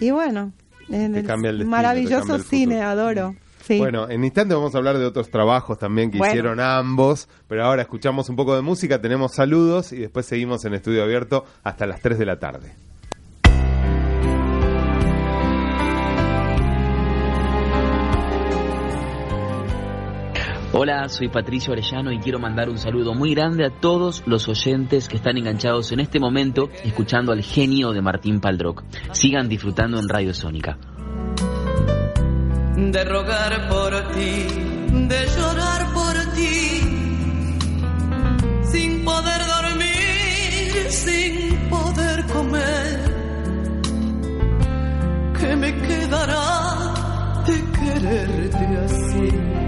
[0.00, 0.52] Y bueno,
[0.88, 3.36] en Te el cambia el destino, te maravilloso el cine, adoro.
[3.64, 3.78] Sí.
[3.78, 6.32] Bueno, en instante vamos a hablar de otros trabajos también que Bueno.
[6.32, 10.74] hicieron ambos, pero ahora escuchamos un poco de música, tenemos saludos y después seguimos en
[10.74, 12.74] estudio abierto hasta las 3 de la tarde.
[20.78, 25.08] Hola, soy Patricio Arellano y quiero mandar un saludo muy grande a todos los oyentes
[25.08, 28.84] que están enganchados en este momento escuchando al genio de Martín Paldroc.
[29.12, 30.76] Sigan disfrutando en Radio Sónica.
[32.76, 34.46] de rogar por ti,
[35.08, 36.82] de llorar por ti,
[38.70, 43.00] sin poder dormir, sin poder comer.
[45.40, 49.65] ¿Qué me quedará de quererte así?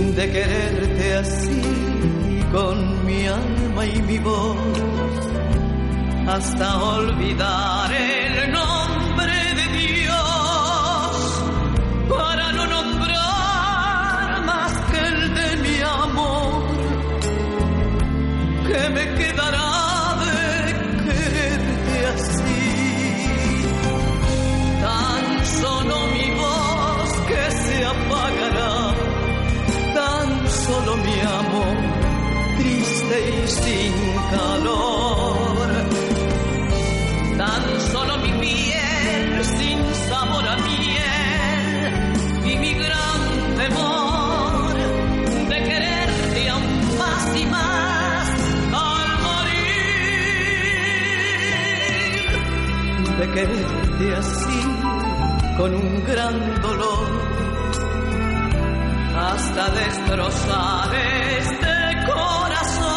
[0.00, 1.62] De quererte así,
[2.52, 4.56] con mi alma y mi voz,
[6.26, 10.16] hasta olvidar el nombre de Dios
[12.08, 16.64] para no nombrar más que el de mi amor.
[18.66, 19.69] ¿Qué me quedará
[33.18, 33.92] y sin
[34.30, 35.66] calor.
[37.36, 41.92] Tan solo mi piel sin sabor a miel
[42.44, 43.20] y mi gran
[43.56, 44.74] temor
[45.48, 48.28] de quererte aún más y más
[48.88, 49.56] al morir.
[53.18, 54.60] De quererte así
[55.56, 57.40] con un gran dolor
[59.16, 62.89] hasta destrozar este corazón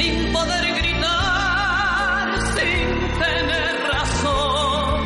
[0.00, 2.86] sin poder gritar, sin
[3.22, 5.00] tener razón.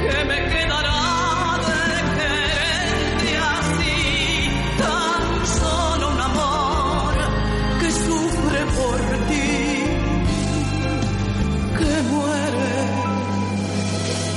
[0.00, 1.02] que me quedará
[1.92, 3.98] de quererte así?
[4.82, 5.22] Tan
[5.60, 7.14] solo un amor
[7.80, 9.52] que sufre por ti,
[11.78, 12.76] que muere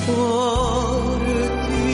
[0.07, 1.19] por
[1.67, 1.93] ti.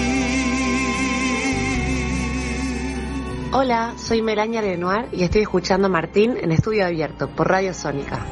[3.54, 8.24] Hola, soy Melania Lenoir y estoy escuchando a Martín en Estudio Abierto por Radio Sónica.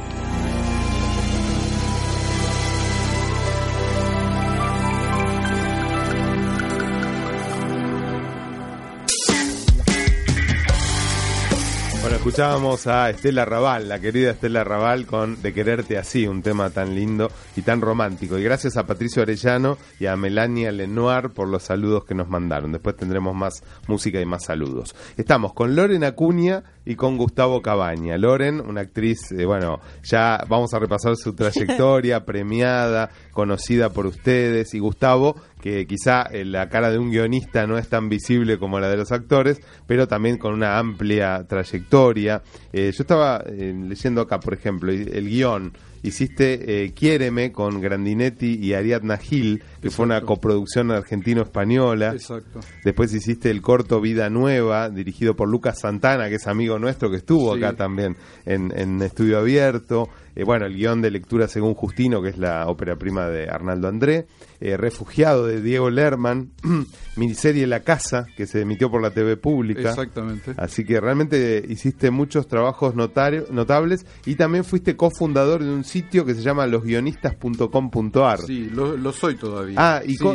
[12.34, 16.96] Escuchábamos a Estela Raval, la querida Estela Raval, con De Quererte Así, un tema tan
[16.96, 18.40] lindo y tan romántico.
[18.40, 22.72] Y gracias a Patricio Arellano y a Melania Lenoir por los saludos que nos mandaron.
[22.72, 24.96] Después tendremos más música y más saludos.
[25.16, 28.18] Estamos con Loren Acuña y con Gustavo Cabaña.
[28.18, 34.74] Loren, una actriz, eh, bueno, ya vamos a repasar su trayectoria, premiada, conocida por ustedes.
[34.74, 38.82] Y Gustavo, que quizá eh, la cara de un guionista no es tan visible como
[38.82, 42.42] la de los actores, pero también con una amplia trayectoria.
[42.74, 45.72] Eh, yo estaba eh, leyendo acá, por ejemplo, el guion.
[46.06, 52.12] Hiciste eh, Quiéreme con Grandinetti y Ariadna Gil, que fue una coproducción argentino-española.
[52.12, 52.60] Exacto.
[52.84, 57.16] Después hiciste el corto Vida Nueva, dirigido por Lucas Santana, que es amigo nuestro, que
[57.18, 57.64] estuvo Sí.
[57.64, 60.10] acá también en, en Estudio Abierto.
[60.36, 63.88] Eh, bueno, el guion de lectura según Justino, que es la ópera prima de Arnaldo
[63.88, 64.26] André.
[64.60, 66.52] Eh, Refugiado de Diego Lerman.
[67.16, 69.90] Miniserie La Casa, que se emitió por la TV pública.
[69.90, 70.54] Exactamente.
[70.58, 76.34] Así que realmente hiciste muchos trabajos notables y también fuiste cofundador de un sitio que
[76.34, 78.40] se llama losguionistas.com.ar.
[78.42, 79.76] Sí, lo, lo soy todavía.
[79.78, 80.28] Ah, ¿y Sí,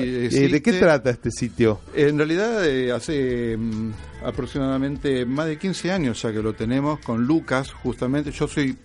[0.44, 1.80] eh, de qué trata este sitio?
[1.94, 2.62] En realidad
[2.94, 3.90] hace mm,
[4.24, 8.30] aproximadamente más de 15 años ya que lo tenemos con Lucas, justamente.
[8.30, 8.76] Yo soy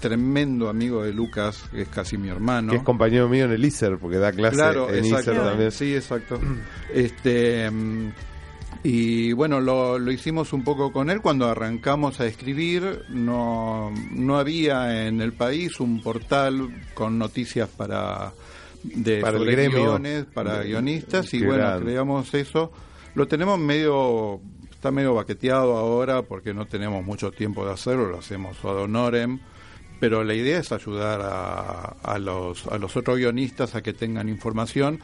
[0.00, 2.70] tremendo amigo de Lucas, que es casi mi hermano.
[2.70, 5.32] Que es compañero mío en el ISER, porque da clase Claro, en exacto.
[5.32, 5.72] ISER también.
[5.72, 6.40] Sí, exacto.
[6.92, 7.70] Este
[8.84, 13.02] y bueno, lo, lo hicimos un poco con él cuando arrancamos a escribir.
[13.08, 18.32] No, no había en el país un portal con noticias para
[18.84, 21.86] de Para sobre guiones, para De- guionistas y bueno, grande.
[21.86, 22.70] creamos eso.
[23.14, 28.18] Lo tenemos medio está medio baqueteado ahora porque no tenemos mucho tiempo de hacerlo, lo
[28.18, 29.40] hacemos ad honorem
[30.00, 34.28] pero la idea es ayudar a, a los, a los otros guionistas a que tengan
[34.28, 35.00] información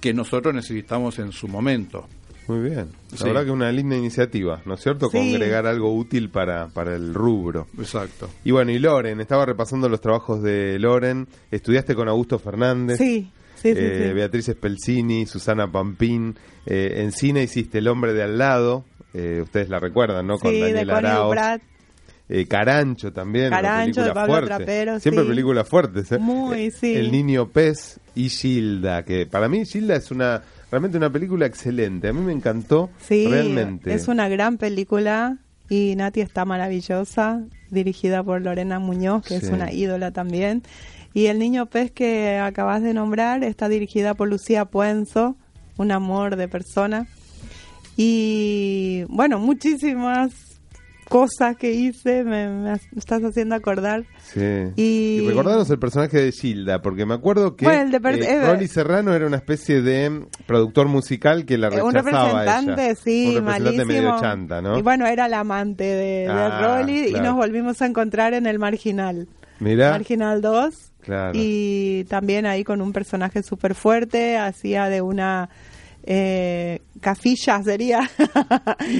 [0.00, 2.06] que nosotros necesitamos en su momento.
[2.46, 2.88] Muy bien.
[3.10, 3.24] La Sí.
[3.24, 5.10] verdad que una linda iniciativa, ¿no es cierto?
[5.10, 5.18] Sí.
[5.18, 7.66] Congregar algo útil para, para el rubro.
[7.78, 8.30] Exacto.
[8.42, 11.28] Y bueno, y Loren, estaba repasando los trabajos de Loren.
[11.50, 12.96] Estudiaste con Augusto Fernández.
[12.96, 14.14] Sí, sí, sí, eh, sí.
[14.14, 16.36] Beatriz Spelzini, Susana Pampín.
[16.64, 18.84] Eh, en cine hiciste El hombre de al lado.
[19.12, 20.38] eh, ustedes la recuerdan, ¿no?
[20.38, 20.86] Con Daniel.
[20.88, 21.60] Duprat.
[22.28, 23.50] Eh, Carancho también.
[23.50, 24.46] Carancho, de Pablo fuerte.
[24.48, 25.28] Trapero, Siempre sí.
[25.30, 26.12] películas fuertes.
[26.12, 26.18] ¿eh?
[26.18, 26.94] Muy, Eh, sí.
[26.94, 32.08] El niño pez y Gilda, que para mí Gilda es una realmente una película excelente.
[32.08, 33.94] A mí me encantó Sí, realmente.
[33.94, 35.38] es una gran película
[35.70, 40.62] y Nati está maravillosa, dirigida por Lorena Muñoz, que es una ídola también.
[41.14, 45.36] Y El Niño Pez que acabas de nombrar está dirigida por Lucía Puenzo,
[45.78, 47.06] un amor de persona.
[47.96, 50.57] Y bueno, muchísimas
[51.08, 54.04] cosas que hice, me, me estás haciendo acordar.
[54.22, 54.40] Sí.
[54.76, 58.46] Y- Y recordanos el personaje de Gilda, porque me acuerdo que Bueno, el eh, eh,
[58.46, 62.84] Rolly Serrano era una especie de productor musical que la Eh, un rechazaba a representante,
[62.86, 62.94] ella.
[62.94, 63.86] sí, un representante malísimo.
[63.86, 64.78] medio chanta, ¿no?
[64.78, 68.46] Y bueno, era el amante de, de Ah, Rolly y nos volvimos a encontrar en
[68.46, 69.26] el Marginal.
[69.60, 69.90] Mirá.
[69.90, 70.92] Marginal 2.
[71.00, 71.32] Claro.
[71.34, 75.48] Y también ahí con un personaje súper fuerte, hacía de una
[76.10, 78.00] eh, cafilla, sería.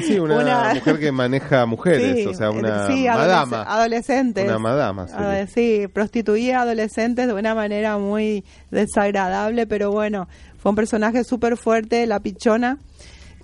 [0.06, 3.62] Sí, una, mujer que maneja mujeres, Sí, o sea, una sí, madama.
[3.62, 4.44] adolescentes.
[4.44, 5.06] Una madama,
[5.46, 10.28] sí, prostituía a adolescentes de una manera muy desagradable, pero bueno,
[10.59, 12.76] fue un personaje súper fuerte, la pichona.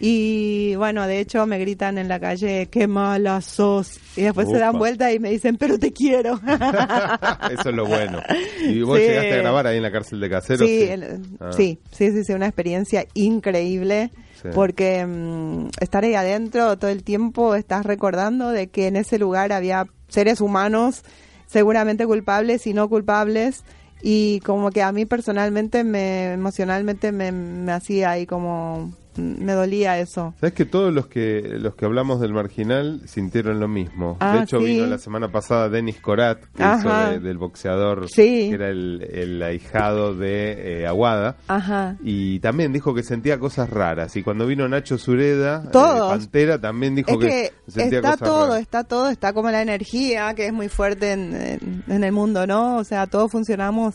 [0.01, 3.99] Y bueno, de hecho me gritan en la calle, qué mala sos.
[4.17, 6.41] Y después se dan vuelta y me dicen, pero te quiero.
[7.51, 8.21] Eso es lo bueno.
[8.63, 9.05] ¿Y vos Sí.
[9.05, 10.69] llegaste a grabar ahí en la cárcel de caseros?
[10.69, 11.53] Sí, el- Ah.
[11.53, 14.11] sí, sí, sí, sí, una experiencia increíble.
[14.43, 14.49] Sí.
[14.53, 19.53] Porque mm, estar ahí adentro todo el tiempo estás recordando de que en ese lugar
[19.53, 21.03] había seres humanos
[21.47, 23.65] seguramente culpables y no culpables
[24.03, 29.99] y como que a mí personalmente me emocionalmente me, me hacía ahí como me dolía
[29.99, 30.35] eso.
[30.41, 34.17] Sabes que todos los que los que hablamos del marginal sintieron lo mismo.
[34.21, 34.65] Ah, de hecho ¿sí?
[34.67, 36.79] vino la semana pasada Denis Corat, que Ajá.
[36.79, 38.49] hizo de- del boxeador, Sí.
[38.49, 41.37] que era el, el ahijado de eh, Aguada.
[41.49, 41.97] Ajá.
[42.03, 44.17] Y también dijo que sentía cosas raras.
[44.17, 45.69] Y cuando vino Nacho Zureda, eh.
[45.73, 48.61] Pantera, también dijo Es que sentía está cosas todo, raras.
[48.61, 52.47] está todo, está como la energía que es muy fuerte en, en- en el mundo,
[52.47, 52.77] ¿no?
[52.79, 53.95] O sea, todos funcionamos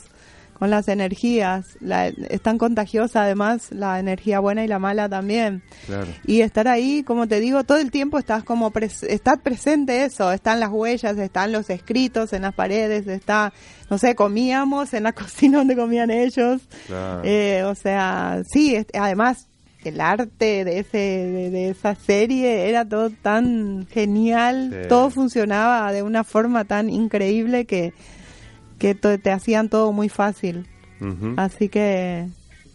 [0.60, 1.66] con las energías.
[1.80, 5.64] La, es tan contagiosa además la energía buena y la mala también.
[5.88, 6.08] Claro.
[6.28, 10.32] Y estar ahí, como te digo, todo el tiempo estás como pres- está presente eso,
[10.32, 13.54] están las huellas, están los escritos en las paredes, está,
[13.90, 16.62] no sé, comíamos en la cocina donde comían ellos.
[16.88, 17.22] Claro.
[17.24, 19.46] Eh, o sea, sí, es- además
[19.86, 24.88] el arte de ese de, de esa serie era todo tan genial, Sí.
[24.90, 27.94] todo funcionaba de una forma tan increíble que
[28.80, 30.68] que te hacían todo muy fácil.
[31.02, 31.34] Ujú.
[31.38, 32.28] Así que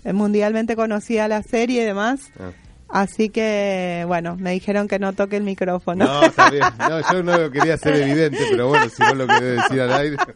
[0.04, 2.20] eh, mundialmente conocía la serie y demás.
[2.38, 2.50] Ah.
[2.86, 6.04] Así que, bueno, me dijeron que no toque el micrófono.
[6.04, 6.62] No, está bien.
[6.78, 9.92] No, yo no lo quería hacer evidente, pero bueno, si vos lo querés decir al
[9.94, 10.16] aire.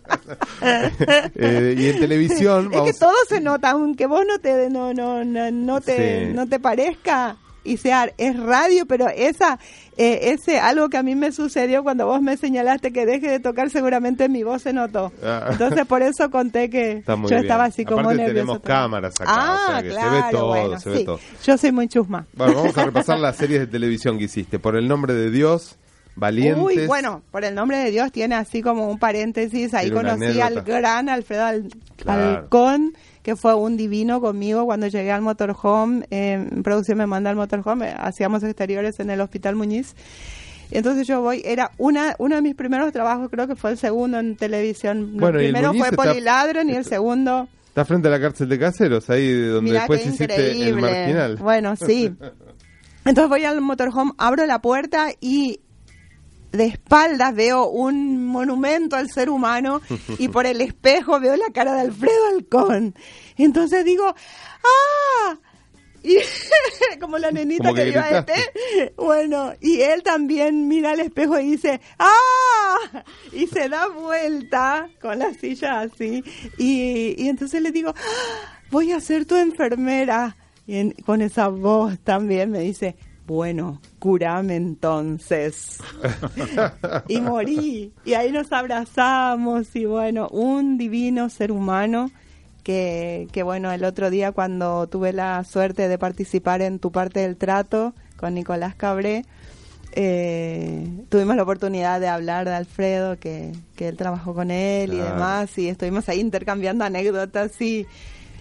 [1.41, 5.25] Eh, y en televisión, es que todo se nota, aunque vos no te no no
[5.25, 6.33] no, no te Sí.
[6.35, 9.59] no te parezca y sea es radio, pero esa
[9.96, 13.40] eh, ese algo que a mí me sucedió cuando vos me señalaste que deje de
[13.40, 15.12] tocar, seguramente mi voz se notó.
[15.22, 15.48] Ah.
[15.50, 17.40] Entonces por eso conté que yo bien.
[17.40, 18.34] estaba así como Aparte nerviosa.
[18.34, 18.78] tenemos también.
[18.82, 21.04] cámaras acá, Ah, o sea que se ve claro, todo, bueno, se ve sí.
[21.04, 21.20] todo.
[21.44, 22.26] Yo soy muy chusma.
[22.34, 24.59] Bueno, vamos a repasar las series de televisión que hiciste.
[24.59, 25.76] Por el nombre de Dios,
[26.14, 26.62] Valientes.
[26.64, 29.72] Uy, bueno, por el nombre de Dios tiene así como un paréntesis.
[29.74, 32.38] Ahí conocí al gran Alfredo Al- Claro.
[32.38, 36.07] Alcón, que fue un divino conmigo cuando llegué al motorhome.
[36.11, 39.95] Eh, producción me manda al motorhome, hacíamos exteriores en el Hospital Muñiz.
[40.71, 44.19] Entonces yo voy, era una uno de mis primeros trabajos, creo que fue el segundo
[44.19, 45.16] en televisión.
[45.16, 47.49] Bueno, el el primero Muñiz fue Poliladron y el segundo...
[47.69, 51.37] Está frente a la cárcel de caseros, ahí de donde Mirá después hiciste el marginal.
[51.37, 52.12] Bueno, sí.
[53.05, 55.61] Entonces voy al motorhome, abro la puerta y
[56.53, 59.80] de espaldas veo un monumento al ser humano
[60.18, 62.94] y por el espejo veo la cara de Alfredo Alcón.
[63.36, 65.36] Entonces digo, ¡ah!
[66.03, 66.16] Y
[67.01, 71.51] como la nenita que, vio a este, bueno, y él también mira al espejo y
[71.53, 73.03] dice, ¡ah!
[73.32, 76.22] Y se da vuelta con la silla así.
[76.57, 80.36] Y, y entonces le digo, "Ah, voy a ser tu enfermera.
[80.66, 82.94] Y en- con esa voz también me dice,
[83.29, 85.79] bueno, curame entonces.
[87.09, 87.93] y morí.
[88.07, 92.11] Y ahí nos abrazamos y bueno, un divino ser humano
[92.64, 97.20] que, que bueno, el otro día cuando tuve la suerte de participar en tu parte
[97.20, 99.26] del trato con Nicolás Cabré,
[99.93, 104.99] eh, tuvimos la oportunidad de hablar de Alfredo, que, que él trabajó con él y
[104.99, 107.87] demás, y estuvimos ahí intercambiando anécdotas y,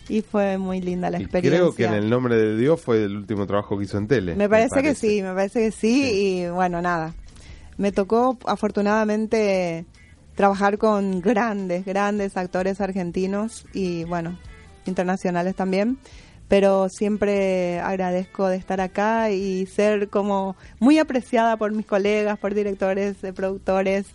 [0.09, 1.59] y fue muy linda la Y experiencia.
[1.59, 4.35] creo que en el nombre de Dios fue el último trabajo que hizo en tele.
[4.35, 6.11] Me parece, que sí, me parece que sí,
[6.43, 7.13] y bueno, nada.
[7.77, 9.85] Me tocó afortunadamente
[10.35, 14.37] trabajar con grandes, grandes actores argentinos y bueno,
[14.85, 15.97] internacionales también,
[16.47, 22.53] pero siempre agradezco de estar acá y ser como muy apreciada por mis colegas, por
[22.53, 24.05] directores, eh, productores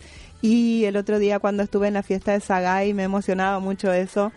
[0.40, 4.32] y el otro día cuando estuve en la fiesta de Sagay me emocionaba mucho eso.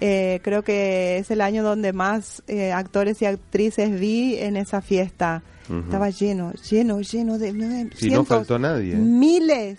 [0.00, 4.80] Eh, creo que es el año donde más eh, actores y actrices vi en esa
[4.80, 5.42] fiesta.
[5.84, 7.52] Estaba lleno, lleno, lleno de...
[7.52, 8.96] de Sí, no faltó nadie.
[8.96, 9.78] Miles.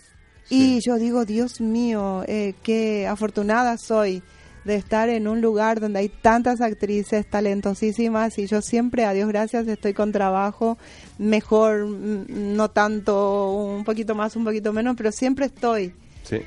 [0.50, 4.24] Y yo digo, Dios mío, eh, qué afortunada soy
[4.64, 9.28] de estar en un lugar donde hay tantas actrices talentosísimas y yo siempre, a Dios
[9.28, 10.78] gracias, estoy con trabajo
[11.18, 15.94] mejor, mm, no tanto, un poquito más, un poquito menos, pero siempre estoy.
[16.24, 16.42] Sí.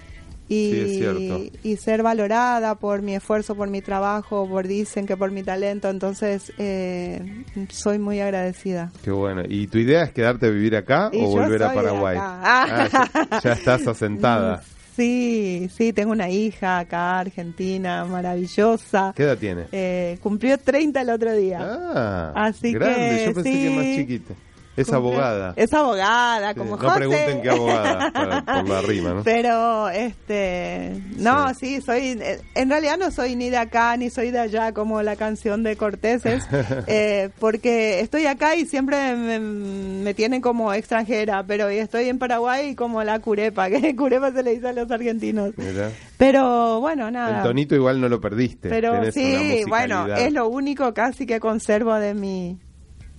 [0.49, 1.41] Y, Sí, es cierto.
[1.63, 5.89] y ser valorada por mi esfuerzo, por mi trabajo, por dicen que por mi talento,
[5.89, 8.93] entonces eh, soy muy agradecida.
[9.03, 9.43] Qué bueno.
[9.49, 12.19] ¿Y tu idea es quedarte a vivir acá Y o volver a Paraguay?
[12.21, 12.89] Ah,
[13.31, 14.63] ya, ya estás asentada.
[14.95, 19.13] Sí, sí, tengo una hija acá, argentina, maravillosa.
[19.17, 19.65] ¿Qué edad tiene?
[19.73, 21.59] Eh, cumplió 30 el otro día.
[21.63, 23.17] Ah, Así grande.
[23.19, 23.75] que, Yo pensé que sí.
[23.75, 24.35] más chiquita.
[24.77, 25.53] Es Cumple- abogada.
[25.57, 26.95] Es abogada, Sí, como no José.
[26.97, 29.23] pregunten qué abogada para- por la rima, ¿no?
[29.23, 31.81] Pero, este, no, sí.
[31.81, 32.21] soy,
[32.55, 35.77] en realidad no soy ni de acá ni soy de allá como la canción de
[35.77, 36.45] Corteses,
[36.89, 42.75] eh, porque estoy acá y siempre me, me tienen como extranjera, pero estoy en Paraguay
[42.75, 45.53] como la curepa, que curepa se le dice a los argentinos.
[46.19, 47.39] Pero bueno, nada.
[47.39, 48.69] El tonito igual no lo perdiste.
[48.69, 52.59] Pero sí, bueno, es lo único casi que conservo de mi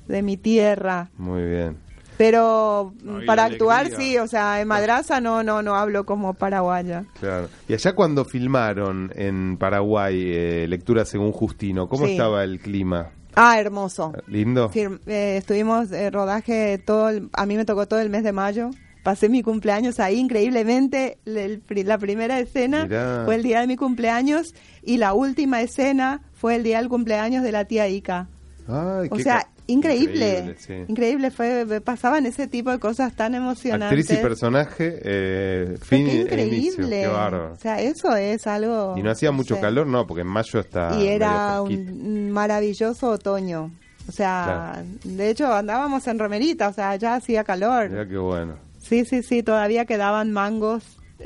[0.08, 1.10] de mi tierra.
[1.18, 1.78] Muy bien.
[2.18, 6.34] Pero No, y para actuar sí, o sea, en madraza no no no hablo como
[6.34, 7.04] paraguaya.
[7.20, 7.50] Claro.
[7.68, 12.14] Y allá cuando filmaron en Paraguay eh, Lectura según Justino, ¿cómo Sí.
[12.14, 13.10] estaba el clima?
[13.36, 14.14] Ah, hermoso.
[14.28, 14.70] Lindo.
[14.72, 18.32] Fir- eh, estuvimos eh, rodaje todo, el- a mí me tocó todo el mes de
[18.32, 18.70] mayo.
[19.04, 21.18] Pasé mi cumpleaños ahí increíblemente.
[21.26, 23.24] El la primera escena Mirá.
[23.26, 27.44] fue el día de mi cumpleaños y la última escena fue el día del cumpleaños
[27.44, 28.30] de la tía Ica.
[28.70, 30.56] Ay, O qué sea, ca- increíble.
[30.60, 30.74] sí.
[30.88, 34.00] Increíble, fue pasaban ese tipo de cosas tan emocionantes.
[34.00, 36.72] Actriz y personaje, eh, fin que e inicio.
[36.84, 37.02] increíble.
[37.08, 37.52] Qué.
[37.54, 38.96] O sea, eso es algo.
[38.98, 39.62] Y no hacía mucho sé.
[39.62, 40.96] calor, no, porque en mayo está.
[41.00, 43.72] y era un maravilloso otoño.
[44.08, 47.90] O sea, de hecho andábamos en remerita, o sea, ya hacía calor.
[47.90, 48.56] Mirá qué bueno.
[48.78, 50.84] Sí, sí, sí, todavía quedaban mangos,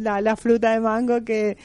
[0.00, 1.56] la, la fruta de mango que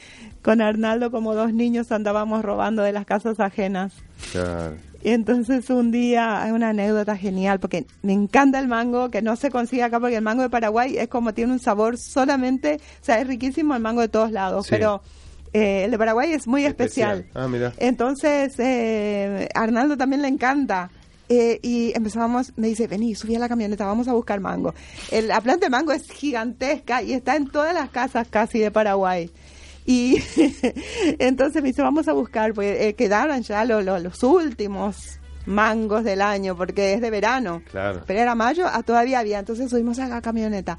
[0.42, 3.92] con Arnaldo como dos niños andábamos robando de las casas ajenas.
[4.32, 4.76] Claro.
[5.02, 9.36] Y entonces un día hay una anécdota genial porque me encanta el mango que no
[9.36, 13.04] se consigue acá porque el mango de Paraguay es como tiene un sabor solamente, o
[13.04, 14.70] sea, es riquísimo el mango de todos lados, Sí.
[14.72, 15.00] pero
[15.52, 17.26] eh, el de Paraguay es muy especial.
[17.34, 17.72] Ah, mira.
[17.78, 20.90] Entonces, eh, a Arnaldo también le encanta.
[21.30, 24.74] Eh, y empezábamos, me dice, vení, subí a la camioneta, vamos a buscar mango.
[25.10, 28.70] El- la planta de mango es gigantesca y está en todas las casas casi de
[28.70, 29.30] Paraguay.
[29.90, 30.22] Y
[31.18, 36.04] entonces me dice, vamos a buscar, porque eh, quedaron ya lo- lo- los últimos mangos
[36.04, 37.62] del año, porque es de verano.
[37.70, 38.02] Claro.
[38.06, 40.76] Pero era mayo, ah, todavía había, entonces subimos a la camioneta.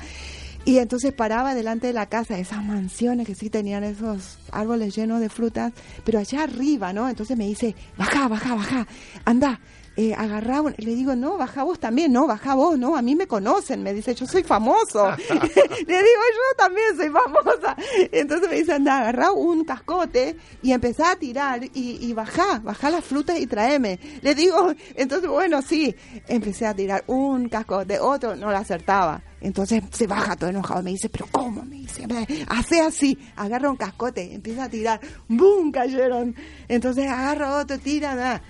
[0.66, 5.22] Y entonces paraba delante de la casa, esas mansiones que sí tenían esos árboles llenos
[5.22, 7.10] de frutas, pero allá arriba, ¿no?
[7.10, 8.88] Entonces me dice, baja, baja, baja,
[9.26, 9.60] anda,
[10.00, 10.74] eh, agarrá un-".
[10.78, 13.94] Le digo, no, baja vos también, no, baja vos, no, a mí me conocen, me
[13.94, 15.10] dice, yo soy famoso.
[15.30, 17.76] Le digo, yo también soy famosa.
[18.12, 22.90] Entonces me dice, anda, agarrá un cascote y empezá a tirar y, y bajá, bajá
[22.90, 24.00] las frutas y tráeme.
[24.22, 25.94] Le digo, entonces, bueno, sí,
[26.28, 29.22] empecé a tirar un cascote, otro, no lo acertaba.
[29.42, 31.64] Entonces se baja todo enojado, me dice, pero ¿cómo?
[31.64, 35.72] Me dice, "Ve, hace así, agarra un cascote, empieza a tirar, ¡boom!
[35.72, 36.36] cayeron.
[36.68, 38.42] Entonces agarra otro, tira, nada.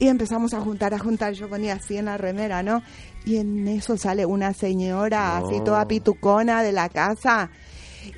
[0.00, 2.82] Y empezamos a juntar, a juntar, yo ponía así en la remera, ¿no?
[3.24, 5.46] Y en eso sale una señora No.
[5.46, 7.50] así toda pitucona de la casa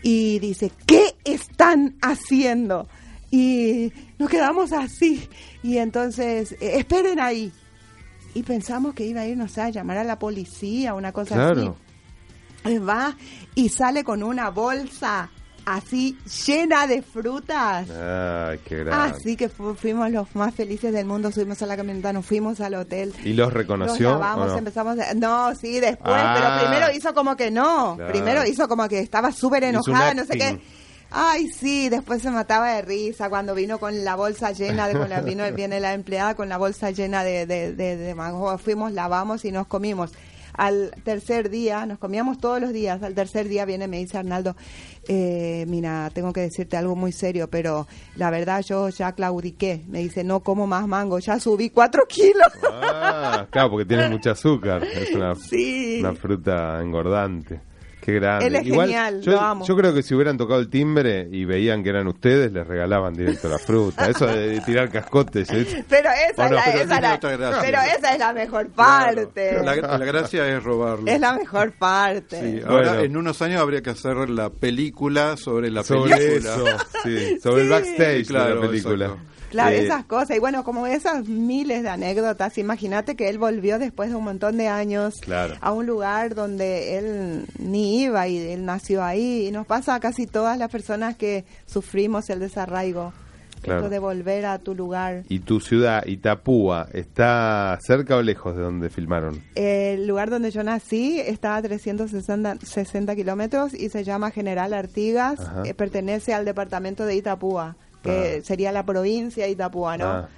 [0.03, 2.89] y dice, ¿qué están haciendo?
[3.31, 5.29] Y nos quedamos así.
[5.63, 7.53] Y entonces, "Eh, esperen ahí.
[8.35, 11.35] Y pensamos que iba a ir, no sé, a llamar a la policía, una cosa
[11.51, 11.55] así.
[11.63, 11.77] Claro.
[12.89, 13.17] Va
[13.57, 15.31] y sale con una bolsa
[15.67, 17.89] así llena de frutas.
[17.91, 19.17] Ay, qué grande.
[19.17, 22.61] Así que fu- fuimos los más felices del mundo, subimos a la camioneta, nos fuimos
[22.61, 23.13] al hotel.
[23.25, 24.11] ¿Y los reconoció?
[24.13, 24.59] Nos lavamos, no?
[24.59, 24.99] empezamos.
[24.99, 26.35] a- No, sí, después, Ah.
[26.61, 27.97] pero primero hizo como que no.
[27.97, 28.13] Claro.
[28.13, 30.61] Primero hizo como que estaba súper enojada, no sé qué.
[31.15, 35.11] Ay, sí, después se mataba de risa cuando vino con la bolsa llena de, con
[35.11, 38.57] la, vino, viene la empleada con la bolsa llena de, de, de, de mango.
[38.57, 40.11] Fuimos, lavamos y nos comimos.
[40.55, 44.19] Al tercer día, nos comíamos todos los días, al tercer día viene y me dice
[44.19, 44.55] Arnaldo,
[45.09, 47.87] eh, mira, tengo que decirte algo muy serio, pero
[48.17, 49.83] la verdad yo ya claudiqué.
[49.89, 52.53] Me dice, no como más mango, ya subí cuatro kilos.
[52.71, 54.85] Ah, claro, porque tiene mucho azúcar.
[54.85, 55.99] Es una, Sí.
[56.01, 57.61] una fruta engordante.
[58.05, 58.49] Qué grande.
[58.49, 59.65] Él es genial, yo, lo amo.
[59.65, 63.15] yo creo que si hubieran tocado el timbre y veían que eran ustedes, les regalaban
[63.15, 64.11] directo la fruta.
[64.11, 65.49] Eso de tirar cascotes.
[65.51, 65.85] ¿eh?
[65.89, 67.21] Pero esa, ¿O es, la, Pero esa la-
[67.61, 67.79] pero
[68.13, 69.63] es la mejor parte.
[69.63, 71.07] La, la gracia es robarlo.
[71.07, 72.41] Es la mejor parte.
[72.41, 73.05] Sí, ahora Bueno.
[73.05, 76.55] en unos años habría que hacer la película sobre la Sobre película.
[76.55, 76.67] eso,
[77.05, 79.05] sí, sobre el backstage Claro, de la película.
[79.07, 79.27] exacto.
[79.53, 80.37] Claro, Eh, esas cosas.
[80.37, 84.57] Y bueno, como esas miles de anécdotas, imagínate que él volvió después de un montón
[84.57, 85.55] de años Claro.
[85.61, 89.47] a un lugar donde él ni iba y él nació ahí.
[89.47, 93.13] Y nos pasa a casi todas las personas que sufrimos el desarraigo.
[93.61, 93.79] Claro.
[93.81, 95.23] Esto de volver a tu lugar.
[95.29, 99.41] ¿Y tu ciudad, Itapúa, está cerca o lejos de donde filmaron?
[99.55, 105.39] El lugar donde yo nací está a 360 60 kilómetros y se llama General Artigas.
[105.65, 108.45] Eh, pertenece al departamento de Itapúa, que Ah.
[108.45, 110.07] sería la provincia de Itapúa, ¿no?
[110.07, 110.29] Ah.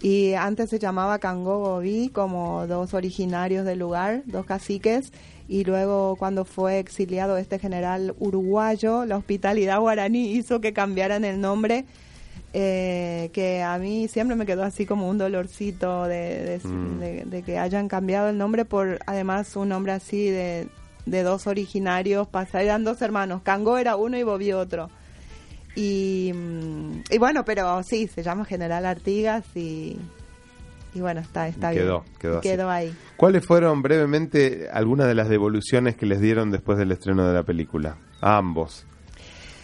[0.00, 5.12] Y antes se llamaba Cangobobí, como dos originarios del lugar, dos caciques.
[5.48, 11.40] Y luego, cuando fue exiliado este general uruguayo, la hospitalidad guaraní hizo que cambiaran el
[11.40, 11.84] nombre.
[12.54, 17.00] eh, que a mí siempre me quedó así como un dolorcito de, de- Mm.
[17.00, 20.68] de- de que hayan cambiado el nombre por además un nombre así de,
[21.06, 24.90] de dos originarios, eran dos hermanos, Cango era uno y Bobby otro.
[25.74, 29.98] Y, mm, y bueno, pero sí, se llama General Artigas y,
[30.94, 31.84] y bueno, está, está bien.
[32.18, 32.94] quedó, quedó ahí.
[33.16, 37.42] ¿Cuáles fueron brevemente algunas de las devoluciones que les dieron después del estreno de la
[37.42, 37.96] película?
[38.20, 38.86] A ambos.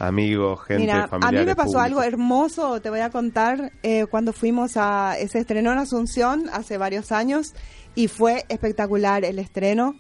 [0.01, 1.41] Amigos, gente, Mira, a familiares.
[1.41, 5.73] mí me pasó algo hermoso, te voy a contar, eh, cuando fuimos a, se estrenó
[5.73, 7.53] en Asunción hace varios años
[7.97, 9.97] y fue espectacular el estreno,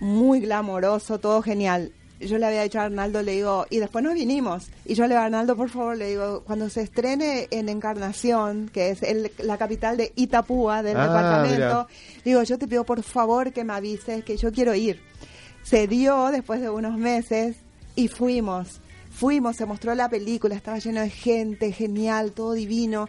[0.00, 1.92] muy glamoroso, todo genial.
[2.26, 4.68] Yo le había dicho a Arnaldo, le digo, y después nos vinimos.
[4.84, 8.70] Y yo le digo a Arnaldo, por favor, le digo, cuando se estrene en Encarnación,
[8.72, 11.88] que es el- la capital de Itapúa, del Ah, departamento,
[12.24, 15.00] digo, yo te pido por favor que me avises que yo quiero ir.
[15.62, 17.56] Se dio después de unos meses
[17.94, 18.80] y fuimos.
[19.10, 23.08] Fuimos, se mostró la película, estaba lleno de gente, genial, todo divino.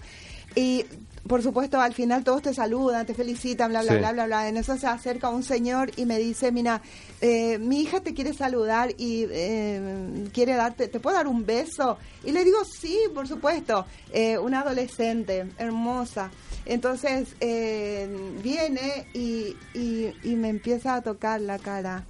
[0.55, 0.85] Y
[1.27, 3.97] por supuesto, al final todos te saludan, te felicitan, bla, bla, Sí.
[3.97, 4.47] bla, bla, bla.
[4.49, 6.81] En eso se acerca un señor y me dice, mira,
[7.21, 11.97] eh, mi hija te quiere saludar y eh, quiere darte, ¿te puedo dar un beso?
[12.25, 13.85] Y le digo, sí, por supuesto.
[14.11, 16.29] Eh, una adolescente, hermosa.
[16.65, 18.07] Entonces eh,
[18.43, 22.03] viene y, y, y me empieza a tocar la cara.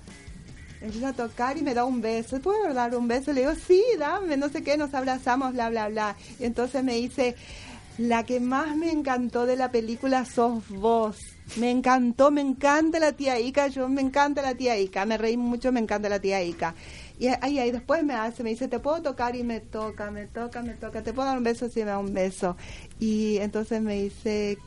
[0.82, 2.42] Empieza a tocar y me da un beso.
[2.42, 3.32] ¿Puedo dar un beso?
[3.32, 6.16] Le digo, sí, dame, no sé qué, nos abrazamos, bla, bla, bla.
[6.40, 7.36] Y entonces me dice,
[7.98, 11.18] la que más me encantó de la película sos vos.
[11.58, 15.38] Me encantó, me encanta la tía Ica, yo me encanta la tía Ica, me reí
[15.38, 16.74] mucho, me encanta la tía Ica.
[17.20, 19.36] Y ahí, ahí después me hace, me dice, ¿te puedo tocar?
[19.36, 21.04] Y me toca, me toca, me toca.
[21.04, 21.70] ¿Te puedo dar un beso?
[21.70, 22.58] Sí, me da un beso.
[23.00, 24.58] Y entonces me dice,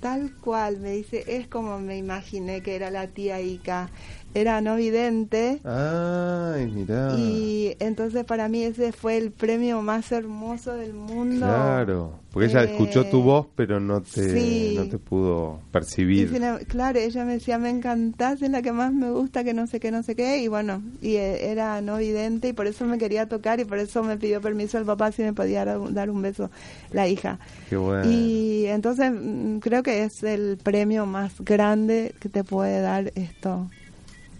[0.00, 3.88] tal cual, me dice, es como me imaginé que era la tía Ica.
[4.36, 5.60] Era no vidente.
[5.64, 7.14] Ay, mirá.
[7.16, 11.46] Y entonces para mí ese fue el premio más hermoso del mundo.
[11.46, 14.74] Claro, porque ella Eh, escuchó tu voz, pero no te, sí.
[14.76, 16.30] no te pudo percibir.
[16.68, 19.80] claro, ella me decía, me encantás, es la que más me gusta, que no sé
[19.80, 20.38] qué, no sé qué.
[20.42, 23.78] Y bueno, y eh, era no vidente y por eso me quería tocar y por
[23.78, 26.50] eso me pidió permiso el papá si me podía dar un- dar un beso
[26.92, 27.38] la hija.
[27.70, 28.04] Qué bueno.
[28.10, 33.70] Y entonces mm, creo que es el premio más grande que te puede dar esto.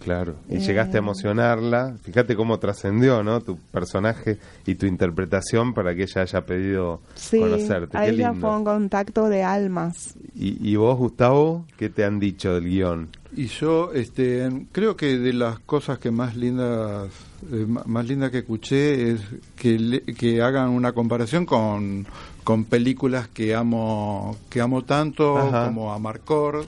[0.07, 0.59] Claro, y Eh.
[0.61, 1.97] llegaste a emocionarla.
[2.01, 3.41] Fíjate cómo trascendió, ¿no?
[3.41, 7.91] Tu personaje y tu interpretación para que ella haya pedido Sí, conocerte.
[7.91, 8.47] Qué ahí ya lindo.
[8.47, 10.13] fue un contacto de almas.
[10.33, 13.09] ¿Y, y vos, Gustavo, qué te han dicho del guion?
[13.35, 17.09] Y yo este, creo que de las cosas que más lindas,
[17.51, 19.21] eh, más lindas que escuché es
[19.57, 22.07] que, le- que hagan una comparación con,
[22.45, 25.65] con películas que amo, que amo tanto Ajá.
[25.65, 26.65] como Amarcord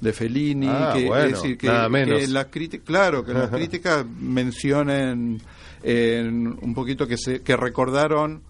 [0.00, 2.20] de Fellini, Ah, que, bueno, es decir, que, nada menos.
[2.20, 5.40] que las críticas, claro, que las críticas mencionen
[5.82, 8.42] en un poquito que se, que recordaron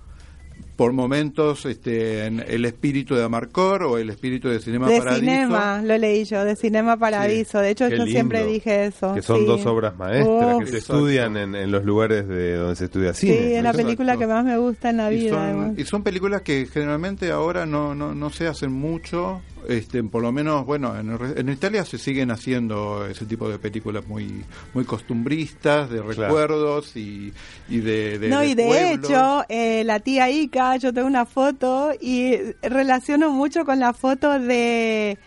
[0.77, 5.21] por momentos este, en el espíritu de Amarcord o el espíritu de Cinema de Paradiso.
[5.21, 7.59] cinema, lo leí yo, de Cinema Paradiso.
[7.61, 9.13] De hecho, Qué yo siempre dije eso.
[9.15, 9.45] Que son sí.
[9.47, 10.95] dos obras maestras Oh, que se Exacto.
[10.95, 13.33] estudian en, en los lugares de donde se estudia cine.
[13.35, 13.79] Sí, es la Exacto.
[13.83, 15.31] película que más me gusta en la y vida.
[15.31, 15.73] son, además.
[15.79, 20.33] y son películas que generalmente ahora no, no, no se hacen mucho este por lo
[20.33, 24.45] menos bueno en, el re- en Italia se siguen haciendo ese tipo de películas muy
[24.75, 27.33] muy costumbristas de recuerdos y,
[27.69, 29.11] y de, de no, y de pueblos.
[29.11, 34.39] hecho, eh, la tía Ica, yo tengo una foto y relaciono mucho con la foto
[34.39, 35.19] de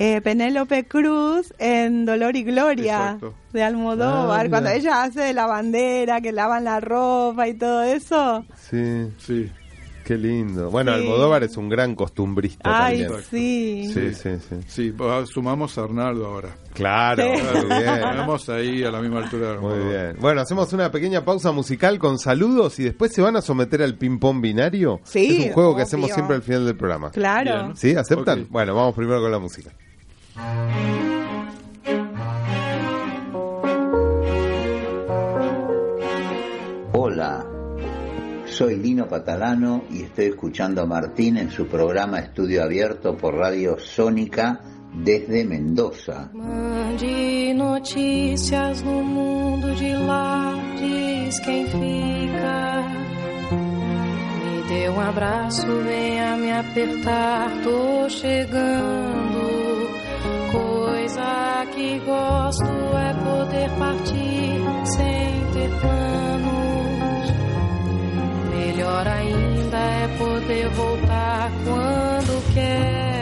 [0.00, 3.34] eh, Penélope Cruz en Dolor y Gloria Exacto.
[3.52, 7.82] de Almodóvar, Ah, cuando ella hace de la bandera, que lavan la ropa y todo
[7.82, 8.44] eso.
[8.70, 9.50] Sí, sí
[10.08, 10.70] qué lindo.
[10.70, 11.00] Bueno, Sí.
[11.02, 13.22] Almodóvar es un gran costumbrista Ay, también.
[13.30, 13.90] sí.
[13.92, 14.56] Sí, sí, sí.
[14.66, 14.94] sí
[15.30, 17.42] sumamos a Arnaldo ahora Claro, Sí.
[17.68, 18.00] muy bien.
[18.00, 20.16] Ponemos ahí a la misma altura de Muy bien.
[20.18, 23.96] Bueno, hacemos una pequeña pausa musical con saludos y después se van a someter al
[23.96, 25.00] ping-pong binario.
[25.04, 27.10] Sí, Es un juego que hacemos siempre al final del programa.
[27.10, 27.64] Claro.
[27.64, 27.76] Bien.
[27.76, 27.94] ¿Sí?
[27.94, 28.46] ¿Aceptan?
[28.48, 29.72] Bueno, vamos primero con la música.
[36.92, 37.44] Hola,
[38.58, 43.78] soy Lino Catalano y estoy escuchando a Martín en su programa Estudio Abierto por Radio
[43.78, 44.58] Sónica
[44.92, 46.28] desde Mendoza.
[46.32, 52.82] Mande notícias no mundo de lá, diz quem fica.
[54.40, 59.88] Me dê um abraço, venha me apertar, tô chegando.
[60.50, 64.60] Coisa que gosto é poder partir
[64.96, 66.17] sem ter planos.
[68.88, 73.17] Melhor ainda é poder voltar quando quero.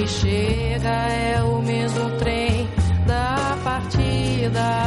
[0.00, 2.66] que chega é o mesmo trem
[3.06, 4.79] da partida.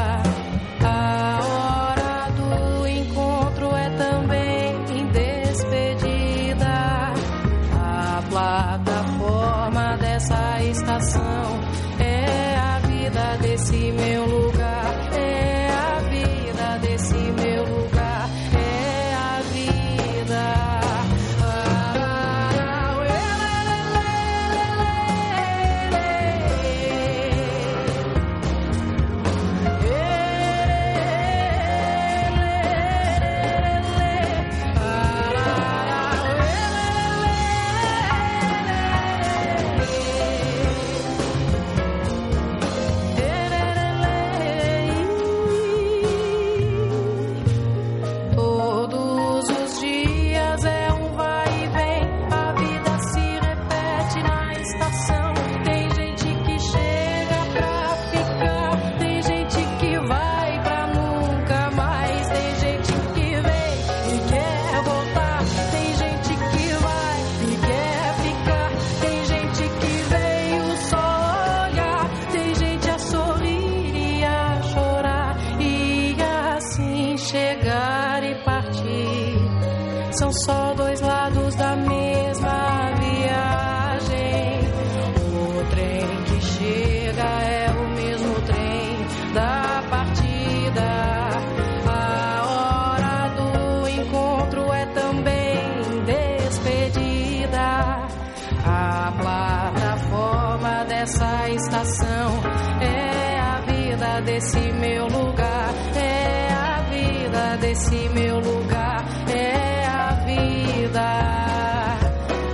[101.04, 102.40] Dessa estação
[102.80, 105.74] é a vida desse meu lugar.
[105.98, 109.04] É a vida desse meu lugar.
[109.28, 111.10] É a vida.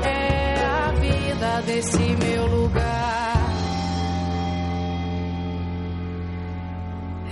[0.03, 3.35] É a vida desse meu lugar.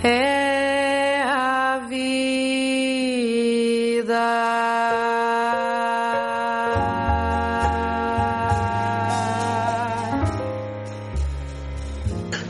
[0.04, 0.37] É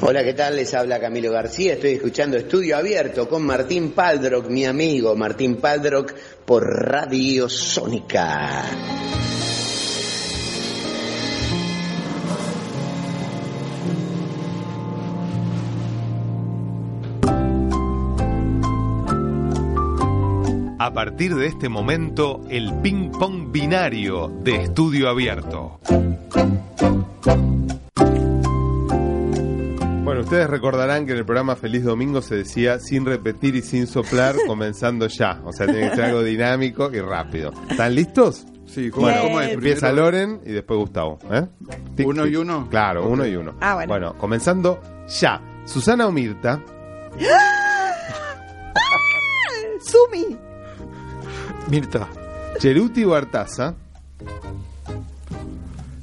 [0.10, 0.55] Hola, ¿qué tal?
[0.55, 1.74] Les habla Camilo García.
[1.74, 6.14] Estoy escuchando Estudio Abierto con Martín Paldrock, mi amigo Martín Paldrock,
[6.45, 8.64] por Radio Sónica.
[20.80, 25.82] A partir de este momento, el ping-pong binario de estudio abierto.
[30.18, 33.86] Bueno, ustedes recordarán que en el programa Feliz Domingo se decía sin repetir y sin
[33.86, 35.39] soplar, comenzando ya.
[35.45, 37.51] O sea, tiene que ser algo dinámico y rápido.
[37.70, 38.47] ¿Están listos?
[38.65, 39.53] Sí, ¿cómo, Bueno, cómo es?
[39.53, 41.20] empieza Loren y después Gustavo.
[41.32, 41.45] ¿eh?
[41.95, 42.34] Tic, ¿Uno tic.
[42.34, 42.68] y uno?
[42.68, 43.53] Claro, uno y uno.
[43.61, 43.89] Ah, bueno.
[43.93, 45.39] Bueno, comenzando ya.
[45.65, 46.63] Susana o Mirta,
[49.82, 50.36] Sumi.
[51.70, 52.07] Mirta.
[52.57, 53.76] Cheruti o Artaza,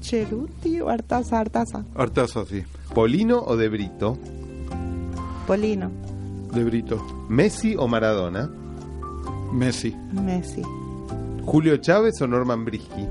[0.01, 1.85] Cheruti o Artaza, Artaza.
[1.97, 2.63] Artaza, sí.
[2.95, 4.17] Polino o De Brito,
[5.47, 5.91] Polino.
[6.53, 7.27] De Brito.
[7.29, 8.49] Messi o Maradona,
[9.53, 9.95] Messi.
[10.13, 10.63] Messi.
[11.45, 13.07] Julio Chávez o Norman Brisky,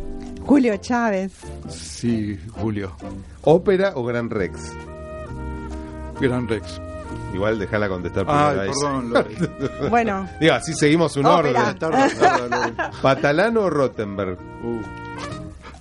[0.45, 1.33] Julio Chávez.
[1.69, 2.91] Sí, Julio.
[3.43, 4.73] Ópera o Gran Rex.
[6.19, 6.81] Gran Rex.
[7.33, 8.73] Igual déjala contestar Ay, primero a ella.
[8.73, 9.35] perdón, Lori.
[9.89, 11.75] Bueno, Digo, así seguimos un Ópera.
[11.81, 12.75] orden.
[13.01, 14.37] ¿Patalano o Rottenberg?
[14.63, 14.81] Uh,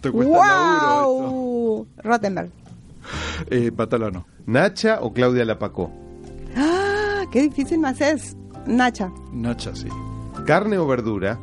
[0.00, 1.88] te cuesta el laburo wow.
[2.02, 2.50] Rottenberg.
[3.50, 4.26] Eh, Patalano.
[4.46, 5.90] ¿Nacha o Claudia Lapacó?
[6.56, 8.36] Ah, qué difícil me haces.
[8.66, 9.10] Nacha.
[9.32, 9.88] Nacha, sí.
[10.46, 11.38] ¿Carne o verdura?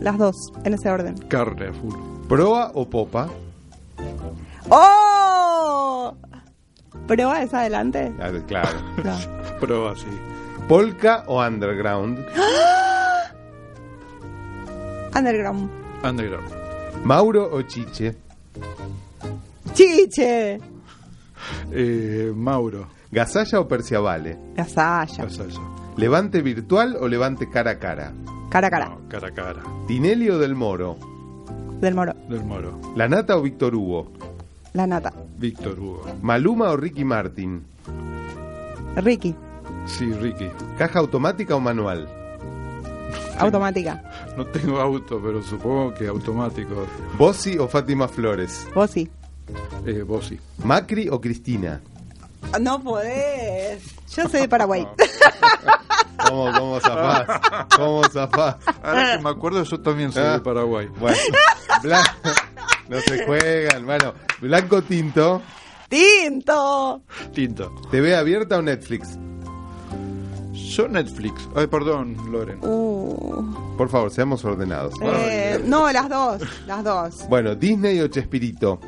[0.00, 1.16] Las dos, en ese orden.
[1.28, 1.94] Carne, full.
[2.28, 3.28] ¿Proa o popa?
[4.68, 6.14] ¡Oh!
[7.06, 8.12] ¿Prueba es adelante?
[8.20, 8.78] Ah, Claro.
[9.04, 9.16] No.
[9.60, 10.06] Prueba, sí.
[10.68, 12.18] ¿Polka o underground?
[15.16, 15.70] Underground.
[16.04, 16.50] Underground.
[17.04, 18.16] ¿Mauro o Chiche?
[19.74, 20.60] Chiche.
[21.70, 22.88] Eh, Mauro.
[23.10, 24.38] ¿Gasalla o Perciavale?
[24.54, 25.24] Gasalla.
[25.24, 25.60] Casalla.
[25.96, 28.12] ¿Levante virtual o levante cara a cara?
[28.50, 28.88] Cara a cara.
[28.88, 29.62] No, cara a cara.
[29.86, 30.96] ¿Tinelli o Del Moro?
[31.80, 32.14] Del Moro.
[32.28, 32.80] Del Moro.
[32.96, 34.12] ¿La Nata o Víctor Hugo?
[34.72, 35.10] La nata.
[35.38, 36.04] Víctor Hugo.
[36.20, 37.64] ¿Maluma o Ricky Martin?
[38.96, 39.34] Ricky.
[39.86, 40.50] Sí, Ricky.
[40.76, 42.06] ¿Caja automática o manual?
[43.38, 44.02] Automática.
[44.36, 46.86] No tengo auto, pero supongo que automático.
[47.18, 48.66] ¿Bossi o Fátima Flores?
[48.74, 49.08] Vos sí.
[49.86, 50.38] Eh, vos sí.
[50.64, 51.80] ¿Macri o Cristina?
[52.60, 53.82] No podés.
[54.14, 54.86] Yo soy de Paraguay.
[56.28, 57.40] ¿Cómo, cómo zafás?
[57.76, 58.56] ¿Cómo zafás?
[58.82, 60.32] Ahora que me acuerdo, yo también soy Ah.
[60.32, 60.88] de Paraguay.
[60.98, 61.16] Bueno,
[61.82, 62.04] blan-
[62.88, 63.84] no se juegan.
[63.86, 65.42] Bueno, blanco tinto,
[65.88, 67.02] ¡Tinto!
[67.32, 67.72] Tinto.
[67.90, 69.10] TV abierta o Netflix.
[70.52, 71.48] Yo Netflix.
[71.54, 72.58] Ay, perdón, Loren.
[72.62, 74.94] Uh, Por favor, seamos ordenados.
[75.02, 76.42] eh, no, las dos.
[76.66, 77.28] Las dos.
[77.28, 78.80] Bueno, Disney o Chespirito.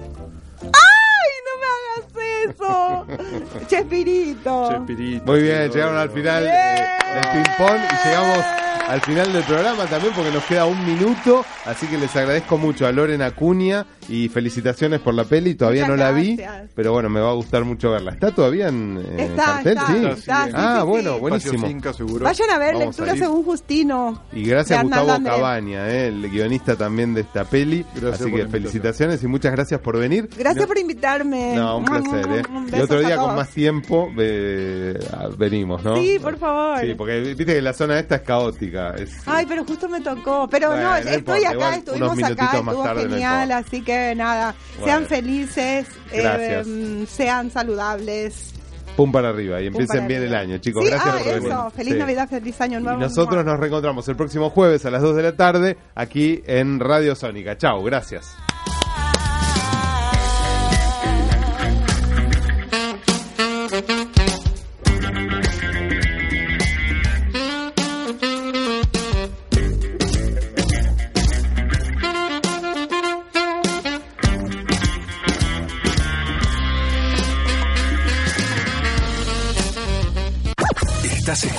[2.47, 3.07] Eso!
[3.67, 4.69] Chespirito.
[4.71, 5.25] Chespirito.
[5.27, 8.45] Muy bien, llegaron al final eh, del ping-pong y llegamos
[8.89, 11.45] al final del programa también porque nos queda un minuto.
[11.67, 15.55] Así que les agradezco mucho a Loren Acuña y felicitaciones por la peli.
[15.55, 16.41] Todavía Muchas no la vi,
[16.75, 18.13] pero bueno, me va a gustar mucho verla.
[18.13, 19.77] ¿Está todavía en, en Está, cartel?
[19.77, 19.97] está, sí.
[20.07, 21.67] está, sí, ah, sí, bueno, buenísimo.
[21.69, 22.25] Cinca, seguro.
[22.25, 24.23] Vayan a ver Vamos Lectura según Justino.
[24.33, 25.37] Y gracias a Gustavo Andrés.
[25.37, 27.85] Cabaña, eh, el guionista también de esta peli.
[27.95, 30.29] Gracias Así que felicitaciones y muchas gracias por venir.
[30.39, 31.55] Gracias No- por invitarme.
[31.55, 32.43] No, un placer, ¿eh?
[32.77, 34.99] Y otro día con más tiempo eh,
[35.37, 35.97] venimos, ¿no?
[35.97, 36.81] Sí, por favor.
[36.81, 38.78] Sí, porque viste que la zona esta es caótica.
[38.97, 40.49] Es, Ay, pero justo me tocó.
[40.51, 44.85] Pero Bueno, no, estoy acá, igual estuvimos acá, estuvo tarde genial, así que nada, Bueno.
[44.87, 48.53] sean felices, eh, sean saludables.
[48.97, 50.41] pum para arriba y Pum empiecen bien arriba.
[50.41, 50.83] el año, chicos.
[50.85, 51.49] Sí, gracias ah, por venir.
[51.49, 51.99] eso, feliz Sí.
[52.01, 52.99] Navidad, feliz año Y nuevo.
[52.99, 57.15] nosotros nos reencontramos el próximo jueves a las 2 de la tarde aquí en Radio
[57.15, 57.57] Sónica.
[57.57, 58.35] Chao, gracias.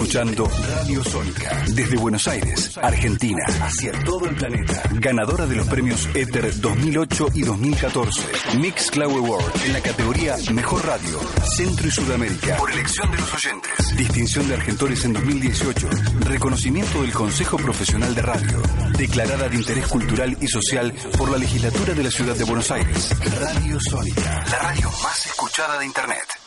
[0.09, 4.81] Escuchando Radio Sónica desde Buenos Aires, Argentina, hacia todo el planeta.
[4.93, 8.21] Ganadora de los premios Ether 2008 y 2014.
[8.57, 11.19] Mix Cloud Award en la categoría Mejor Radio,
[11.55, 12.57] Centro y Sudamérica.
[12.57, 13.97] Por elección de los oyentes.
[13.97, 15.87] Distinción de Argentores en 2018.
[16.21, 18.63] Reconocimiento del Consejo Profesional de Radio.
[18.97, 23.15] Declarada de interés cultural y social por la legislatura de la ciudad de Buenos Aires.
[23.39, 26.39] Radio Sónica, la radio más escuchada de Internet.